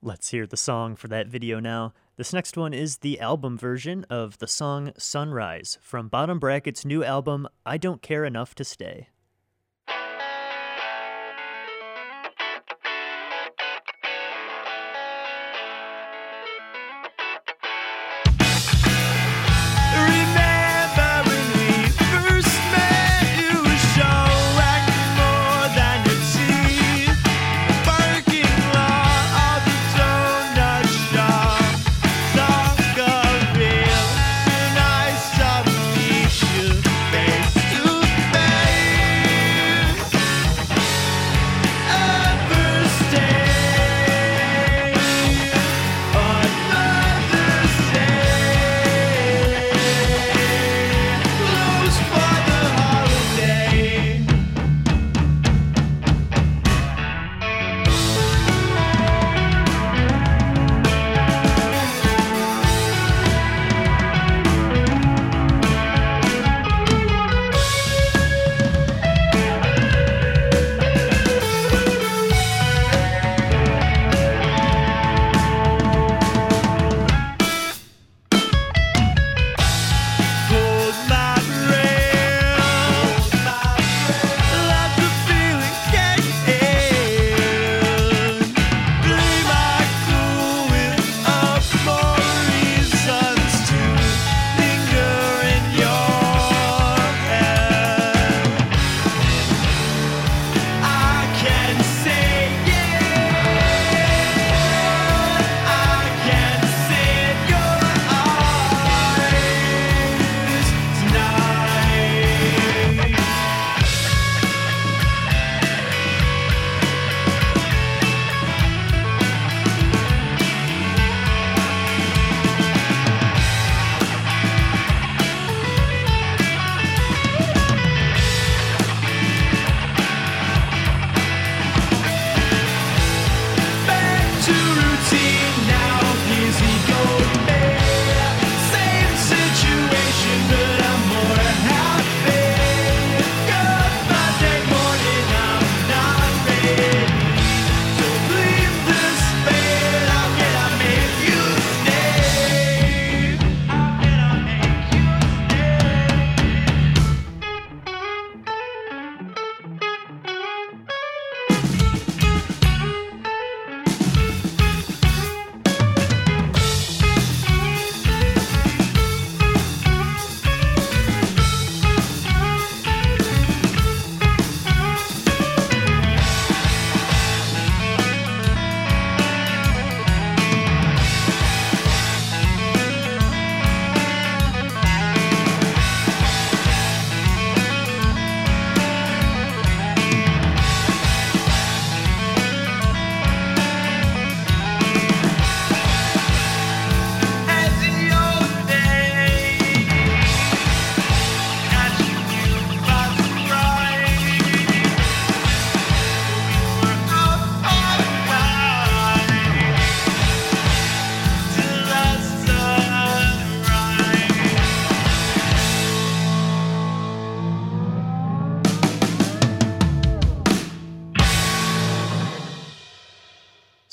Let's 0.03 0.29
hear 0.31 0.47
the 0.47 0.57
song 0.57 0.95
for 0.97 1.09
that 1.09 1.27
video 1.29 1.59
now. 1.59 1.93
This 2.19 2.33
next 2.33 2.57
one 2.57 2.75
is 2.75 2.97
the 2.97 3.21
album 3.21 3.57
version 3.57 4.05
of 4.11 4.39
the 4.39 4.49
song 4.49 4.91
Sunrise 4.99 5.79
from 5.81 6.09
Bottom 6.09 6.41
Bracket's 6.41 6.85
new 6.85 7.05
album, 7.05 7.47
I 7.65 7.79
Don't 7.79 8.03
Care 8.03 8.25
Enough 8.25 8.57
to 8.57 8.65
Stay. 8.65 9.11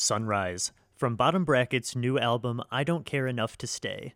Sunrise 0.06 0.72
from 0.96 1.16
Bottom 1.16 1.46
Bracket's 1.46 1.96
new 1.96 2.20
album, 2.20 2.62
I 2.72 2.84
Don't 2.84 3.08
Care 3.08 3.26
Enough 3.26 3.58
to 3.58 3.66
Stay. 3.66 4.14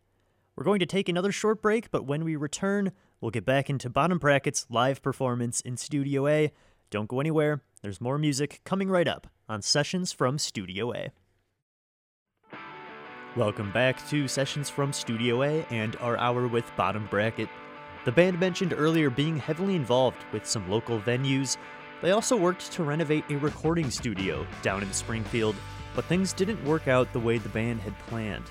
We're 0.56 0.64
going 0.64 0.80
to 0.82 0.86
take 0.86 1.10
another 1.10 1.32
short 1.32 1.64
break, 1.64 1.90
but 1.90 2.06
when 2.06 2.24
we 2.24 2.36
return, 2.36 2.92
we'll 3.20 3.32
get 3.32 3.44
back 3.44 3.72
into 3.72 3.90
Bottom 3.90 4.20
Bracket's 4.20 4.68
live 4.70 5.02
performance 5.02 5.62
in 5.62 5.78
Studio 5.78 6.28
A. 6.28 6.52
Don't 6.92 7.10
go 7.10 7.20
anywhere, 7.20 7.64
there's 7.82 8.00
more 8.00 8.20
music 8.20 8.62
coming 8.66 8.88
right 8.88 9.08
up 9.08 9.26
on 9.50 9.64
Sessions 9.64 10.12
from 10.12 10.38
Studio 10.38 10.94
A. 10.94 11.10
Welcome 13.36 13.72
back 13.72 14.08
to 14.10 14.28
Sessions 14.28 14.70
from 14.70 14.94
Studio 14.94 15.42
A 15.42 15.66
and 15.72 15.96
our 16.02 16.18
hour 16.18 16.48
with 16.48 16.72
Bottom 16.76 17.08
Bracket. 17.10 17.50
The 18.06 18.12
band 18.12 18.40
mentioned 18.40 18.76
earlier 18.78 19.10
being 19.10 19.38
heavily 19.38 19.76
involved 19.76 20.24
with 20.32 20.46
some 20.46 20.70
local 20.70 21.00
venues. 21.00 21.58
They 22.04 22.12
also 22.12 22.38
worked 22.38 22.72
to 22.74 22.84
renovate 22.84 23.26
a 23.32 23.38
recording 23.38 23.90
studio 23.90 24.46
down 24.62 24.84
in 24.84 24.94
Springfield, 24.94 25.56
but 25.96 26.06
things 26.06 26.34
didn't 26.34 26.64
work 26.66 26.88
out 26.88 27.12
the 27.14 27.20
way 27.20 27.38
the 27.38 27.50
band 27.50 27.82
had 27.82 27.98
planned. 28.08 28.46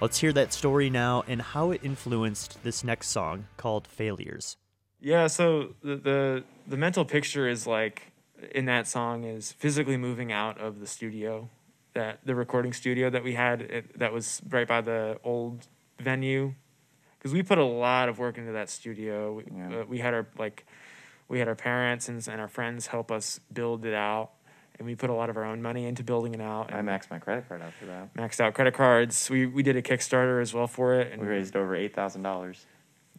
Let's 0.00 0.18
hear 0.18 0.32
that 0.34 0.52
story 0.52 0.90
now 0.90 1.24
and 1.26 1.40
how 1.40 1.70
it 1.70 1.80
influenced 1.82 2.62
this 2.62 2.84
next 2.84 3.08
song 3.08 3.46
called 3.56 3.86
Failures. 3.86 4.56
Yeah, 5.00 5.26
so 5.26 5.74
the, 5.82 5.96
the 5.96 6.44
the 6.66 6.76
mental 6.76 7.04
picture 7.04 7.48
is 7.48 7.66
like 7.66 8.12
in 8.54 8.66
that 8.66 8.86
song 8.86 9.24
is 9.24 9.52
physically 9.52 9.96
moving 9.96 10.32
out 10.32 10.58
of 10.58 10.80
the 10.80 10.86
studio, 10.86 11.48
that 11.94 12.20
the 12.24 12.34
recording 12.34 12.72
studio 12.72 13.08
that 13.10 13.22
we 13.24 13.34
had 13.34 13.62
it, 13.62 13.98
that 13.98 14.12
was 14.12 14.42
right 14.50 14.68
by 14.68 14.80
the 14.80 15.18
old 15.24 15.66
venue, 15.98 16.54
because 17.18 17.32
we 17.32 17.42
put 17.42 17.56
a 17.58 17.64
lot 17.64 18.08
of 18.08 18.18
work 18.18 18.36
into 18.36 18.52
that 18.52 18.68
studio. 18.68 19.34
We, 19.34 19.44
Yeah. 19.56 19.80
uh, 19.80 19.84
we 19.86 19.98
had 19.98 20.12
our 20.12 20.26
like, 20.38 20.66
we 21.28 21.38
had 21.38 21.48
our 21.48 21.54
parents 21.54 22.08
and 22.08 22.26
and 22.28 22.40
our 22.40 22.48
friends 22.48 22.88
help 22.88 23.10
us 23.10 23.40
build 23.52 23.86
it 23.86 23.94
out, 23.94 24.30
and 24.78 24.86
we 24.86 24.94
put 24.94 25.10
a 25.10 25.14
lot 25.14 25.30
of 25.30 25.36
our 25.36 25.44
own 25.44 25.62
money 25.62 25.86
into 25.86 26.02
building 26.02 26.34
it 26.34 26.40
out. 26.40 26.72
I 26.72 26.80
maxed 26.82 27.10
my 27.10 27.18
credit 27.18 27.48
card 27.48 27.62
after 27.62 27.86
that. 27.86 28.14
maxed 28.14 28.40
out 28.40 28.54
credit 28.54 28.74
cards. 28.74 29.28
We 29.30 29.46
we 29.46 29.62
did 29.62 29.76
a 29.76 29.82
Kickstarter 29.82 30.40
as 30.42 30.52
well 30.54 30.66
for 30.66 30.94
it, 31.00 31.12
and 31.12 31.20
We 31.22 31.28
raised 31.28 31.56
over 31.56 31.74
eight 31.74 31.94
thousand 31.94 32.22
dollars. 32.22 32.66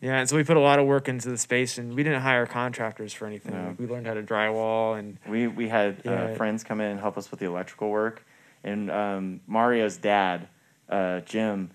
yeah, 0.01 0.19
and 0.19 0.29
so 0.29 0.35
we 0.35 0.43
put 0.43 0.57
a 0.57 0.61
lot 0.61 0.77
of 0.79 0.85
work 0.85 1.07
into 1.09 1.29
the 1.29 1.37
space, 1.37 1.77
and 1.77 1.93
we 1.95 2.03
didn't 2.03 2.21
hire 2.21 2.45
contractors 2.45 3.13
for 3.13 3.25
anything. 3.25 3.53
No. 3.53 3.75
We 3.79 3.87
learned 3.87 4.05
how 4.07 4.13
to 4.13 4.23
drywall, 4.23 4.97
and 4.99 5.17
We 5.27 5.47
we 5.47 5.69
had 5.69 6.05
uh, 6.05 6.33
friends 6.35 6.63
come 6.63 6.79
in 6.81 6.91
and 6.91 6.99
help 6.99 7.17
us 7.17 7.31
with 7.31 7.39
the 7.39 7.47
electrical 7.47 7.89
work, 7.89 8.23
and 8.63 8.91
um, 8.91 9.41
Mario's 9.47 9.97
dad, 9.97 10.47
uh, 10.89 11.21
Jim, 11.21 11.71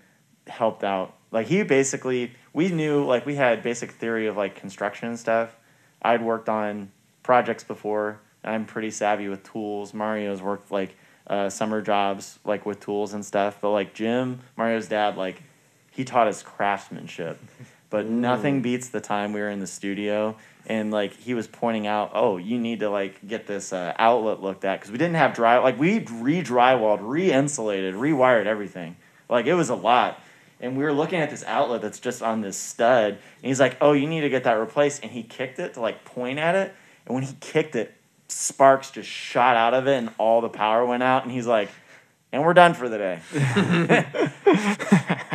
helped 0.47 0.83
out. 0.83 1.15
Like 1.31 1.47
he 1.47 1.63
basically, 1.63 2.31
we 2.53 2.69
knew 2.69 3.03
like 3.03 3.25
we 3.25 3.35
had 3.35 3.63
basic 3.63 3.91
theory 3.91 4.27
of 4.27 4.37
like 4.37 4.55
construction 4.55 5.07
and 5.09 5.19
stuff. 5.19 5.57
I'd 6.01 6.21
worked 6.21 6.47
on 6.47 6.91
projects 7.23 7.63
before. 7.63 8.19
I'm 8.43 8.65
pretty 8.65 8.91
savvy 8.91 9.27
with 9.27 9.43
tools. 9.43 9.93
Mario's 9.93 10.41
worked 10.41 10.71
like 10.71 10.95
uh, 11.27 11.49
summer 11.49 11.81
jobs 11.81 12.39
like 12.43 12.65
with 12.65 12.79
tools 12.79 13.13
and 13.13 13.25
stuff. 13.25 13.59
But 13.61 13.71
like 13.71 13.93
Jim, 13.93 14.41
Mario's 14.57 14.87
dad, 14.87 15.17
like 15.17 15.41
he 15.91 16.03
taught 16.03 16.27
us 16.27 16.43
craftsmanship. 16.43 17.39
But 17.89 18.07
nothing 18.07 18.63
beats 18.63 18.89
the 18.89 19.01
time 19.01 19.33
we 19.33 19.39
were 19.39 19.51
in 19.51 19.59
the 19.59 19.67
studio 19.67 20.35
and 20.65 20.91
like 20.91 21.15
he 21.15 21.33
was 21.33 21.47
pointing 21.47 21.87
out, 21.87 22.11
oh, 22.13 22.37
you 22.37 22.57
need 22.57 22.79
to 22.79 22.89
like 22.89 23.25
get 23.27 23.47
this 23.47 23.73
uh, 23.73 23.93
outlet 23.97 24.41
looked 24.41 24.65
at 24.65 24.79
because 24.79 24.91
we 24.91 24.97
didn't 24.97 25.15
have 25.15 25.33
dry 25.33 25.57
like 25.57 25.79
we 25.79 25.99
re 25.99 26.41
drywalled, 26.41 26.99
re 27.01 27.31
insulated, 27.31 27.95
rewired 27.95 28.45
everything. 28.45 28.95
Like 29.29 29.45
it 29.45 29.53
was 29.53 29.69
a 29.69 29.75
lot. 29.75 30.19
And 30.59 30.77
we 30.77 30.83
were 30.83 30.93
looking 30.93 31.19
at 31.19 31.29
this 31.29 31.43
outlet 31.45 31.81
that's 31.81 31.99
just 31.99 32.21
on 32.21 32.39
this 32.39 32.55
stud, 32.55 33.13
and 33.13 33.19
he's 33.41 33.59
like, 33.59 33.75
"Oh, 33.81 33.91
you 33.91 34.07
need 34.07 34.21
to 34.21 34.29
get 34.29 34.45
that 34.45 34.53
replaced." 34.53 35.03
And 35.03 35.11
he 35.11 35.21
kicked 35.21 35.59
it 35.59 35.73
to 35.73 35.81
like 35.81 36.05
point 36.05 36.39
at 36.39 36.55
it, 36.55 36.73
and 37.05 37.13
when 37.13 37.23
he 37.23 37.35
kicked 37.41 37.75
it, 37.75 37.93
sparks 38.27 38.91
just 38.91 39.09
shot 39.09 39.55
out 39.55 39.73
of 39.73 39.87
it, 39.87 39.95
and 39.97 40.09
all 40.17 40.41
the 40.41 40.49
power 40.49 40.85
went 40.85 41.03
out. 41.03 41.23
And 41.23 41.31
he's 41.31 41.47
like, 41.47 41.69
"And 42.31 42.43
we're 42.43 42.53
done 42.53 42.73
for 42.73 42.89
the 42.89 42.97
day." 42.97 43.19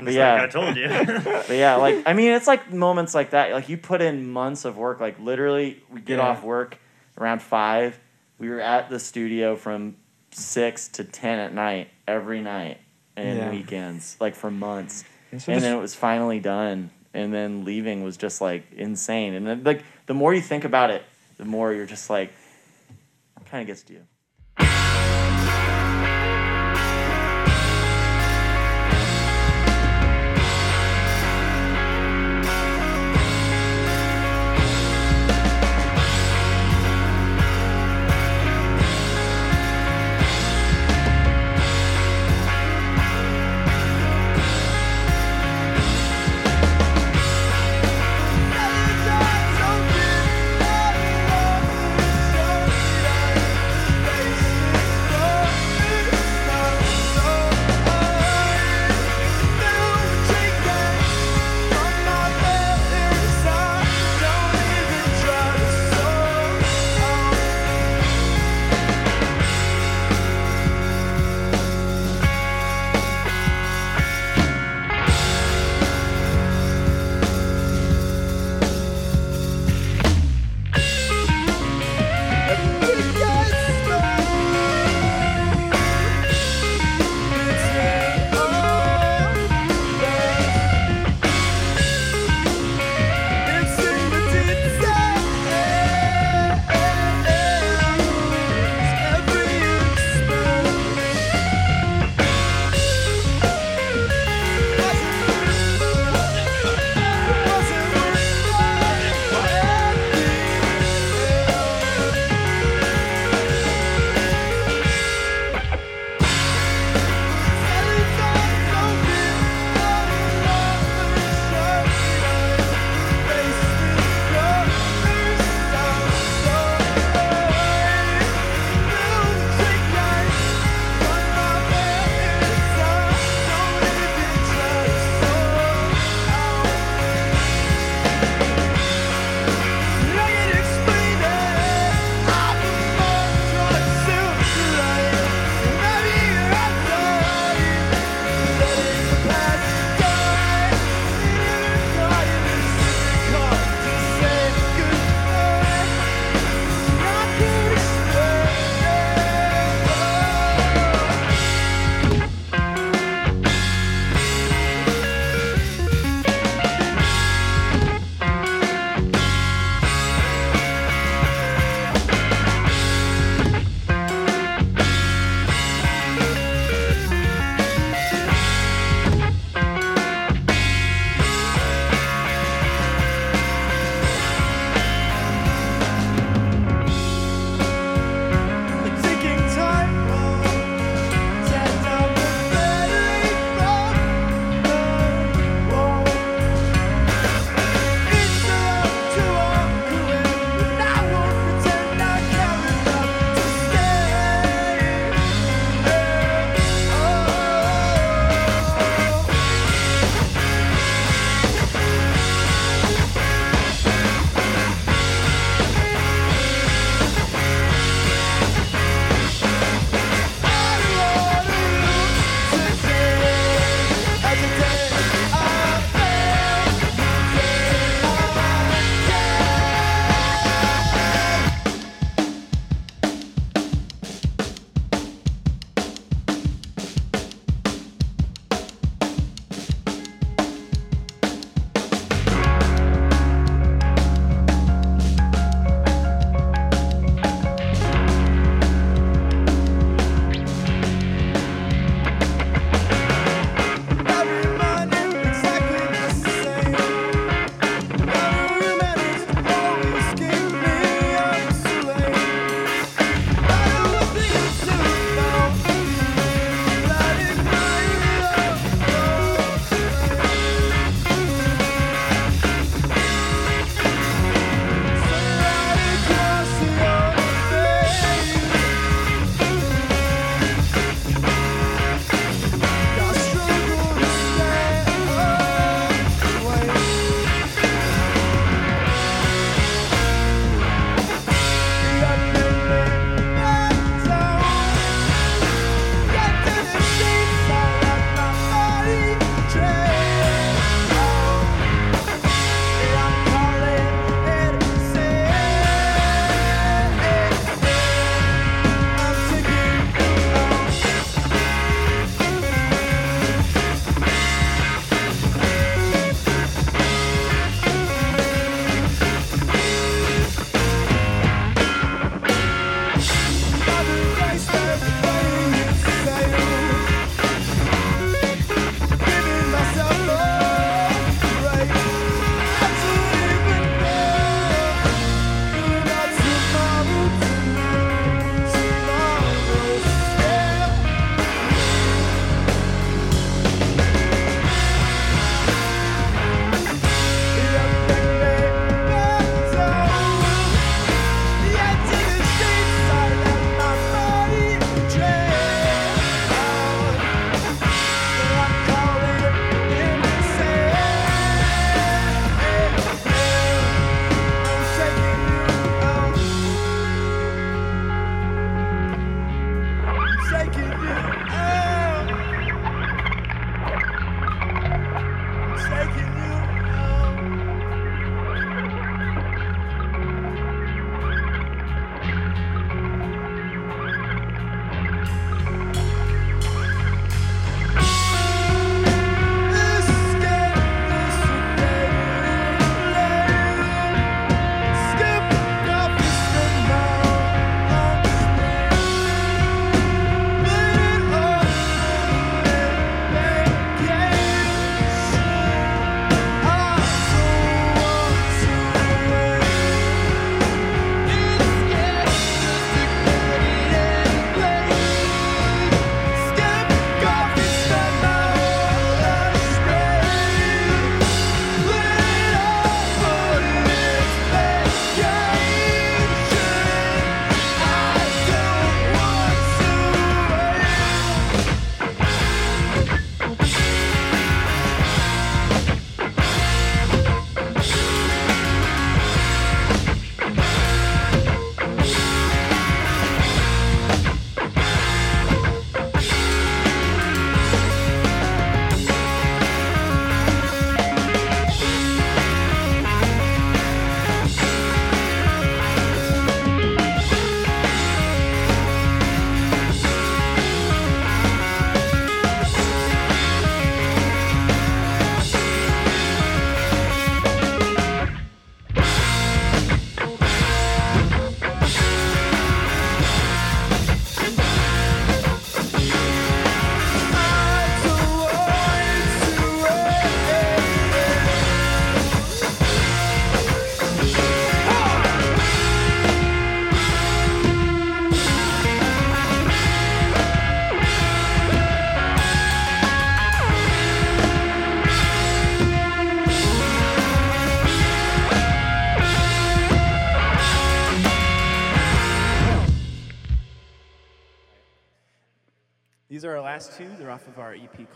but 0.02 0.12
yeah, 0.12 0.42
I 0.42 0.46
told 0.46 0.76
you. 0.76 0.88
but 1.24 1.50
yeah, 1.50 1.76
like 1.76 2.02
I 2.06 2.12
mean, 2.12 2.32
it's 2.32 2.46
like 2.46 2.72
moments 2.72 3.14
like 3.14 3.30
that. 3.30 3.52
Like 3.52 3.68
you 3.68 3.76
put 3.76 4.00
in 4.00 4.30
months 4.30 4.64
of 4.64 4.76
work. 4.76 5.00
Like 5.00 5.18
literally, 5.18 5.82
we 5.90 6.00
get 6.00 6.18
Yeah. 6.18 6.28
off 6.28 6.42
work 6.42 6.78
around 7.18 7.42
five. 7.42 7.98
We 8.38 8.48
were 8.50 8.60
at 8.60 8.88
the 8.90 8.98
studio 8.98 9.56
from 9.56 9.96
six 10.30 10.88
to 10.88 11.04
ten 11.04 11.38
at 11.38 11.52
night 11.52 11.88
every 12.06 12.40
night 12.40 12.78
and 13.16 13.38
Yeah. 13.38 13.50
weekends, 13.50 14.16
like 14.20 14.34
for 14.34 14.50
months. 14.50 15.04
And 15.32 15.42
so 15.42 15.52
and 15.52 15.56
just- 15.60 15.64
then 15.68 15.76
it 15.76 15.80
was 15.80 15.94
finally 15.94 16.40
done. 16.40 16.90
And 17.14 17.32
then 17.32 17.64
leaving 17.64 18.04
was 18.04 18.16
just 18.16 18.40
like 18.40 18.70
insane. 18.72 19.34
And 19.34 19.46
then 19.46 19.64
like 19.64 19.82
the 20.06 20.14
more 20.14 20.32
you 20.34 20.40
think 20.42 20.64
about 20.64 20.90
it, 20.90 21.02
the 21.38 21.44
more 21.44 21.72
you're 21.72 21.86
just 21.86 22.10
like, 22.10 22.32
kind 23.50 23.62
of 23.62 23.66
gets 23.66 23.82
to 23.84 23.94
you. 23.94 24.02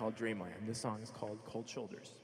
Called 0.02 0.16
Dreamland. 0.16 0.54
This 0.66 0.80
song 0.80 0.98
is 1.00 1.12
called 1.12 1.38
Cold 1.46 1.68
Shoulders. 1.68 2.14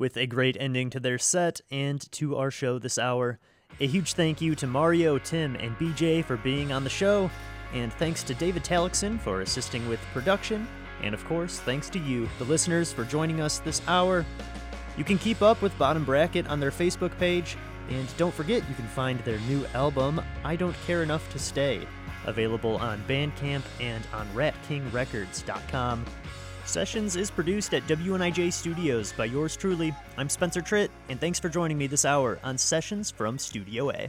With 0.00 0.16
a 0.16 0.26
great 0.26 0.56
ending 0.58 0.88
to 0.90 0.98
their 0.98 1.18
set 1.18 1.60
and 1.70 2.10
to 2.10 2.34
our 2.36 2.50
show 2.50 2.78
this 2.78 2.98
hour. 2.98 3.38
A 3.80 3.86
huge 3.86 4.14
thank 4.14 4.40
you 4.40 4.54
to 4.56 4.66
Mario, 4.66 5.18
Tim, 5.18 5.54
and 5.56 5.76
BJ 5.76 6.24
for 6.24 6.38
being 6.38 6.72
on 6.72 6.82
the 6.82 6.90
show, 6.90 7.30
and 7.74 7.92
thanks 7.92 8.22
to 8.24 8.34
David 8.34 8.64
Talixon 8.64 9.20
for 9.20 9.42
assisting 9.42 9.86
with 9.88 10.00
production, 10.12 10.66
and 11.02 11.14
of 11.14 11.24
course, 11.26 11.60
thanks 11.60 11.90
to 11.90 11.98
you, 11.98 12.28
the 12.38 12.44
listeners, 12.44 12.92
for 12.92 13.04
joining 13.04 13.42
us 13.42 13.58
this 13.58 13.82
hour. 13.86 14.24
You 14.96 15.04
can 15.04 15.18
keep 15.18 15.42
up 15.42 15.60
with 15.62 15.76
Bottom 15.78 16.04
Bracket 16.04 16.48
on 16.48 16.60
their 16.60 16.72
Facebook 16.72 17.16
page, 17.18 17.56
and 17.90 18.08
don't 18.16 18.34
forget 18.34 18.68
you 18.68 18.74
can 18.74 18.88
find 18.88 19.20
their 19.20 19.38
new 19.40 19.66
album, 19.74 20.20
I 20.44 20.56
Don't 20.56 20.76
Care 20.86 21.02
Enough 21.02 21.30
to 21.32 21.38
Stay, 21.38 21.86
available 22.24 22.76
on 22.76 23.02
Bandcamp 23.06 23.62
and 23.80 24.04
on 24.14 24.26
RatKingRecords.com. 24.28 26.06
Sessions 26.70 27.16
is 27.16 27.32
produced 27.32 27.74
at 27.74 27.84
WNIJ 27.88 28.52
Studios 28.52 29.12
by 29.12 29.24
yours 29.24 29.56
truly. 29.56 29.92
I'm 30.16 30.28
Spencer 30.28 30.60
Tritt, 30.60 30.88
and 31.08 31.20
thanks 31.20 31.40
for 31.40 31.48
joining 31.48 31.76
me 31.76 31.88
this 31.88 32.04
hour 32.04 32.38
on 32.44 32.56
Sessions 32.56 33.10
from 33.10 33.40
Studio 33.40 33.90
A. 33.90 34.08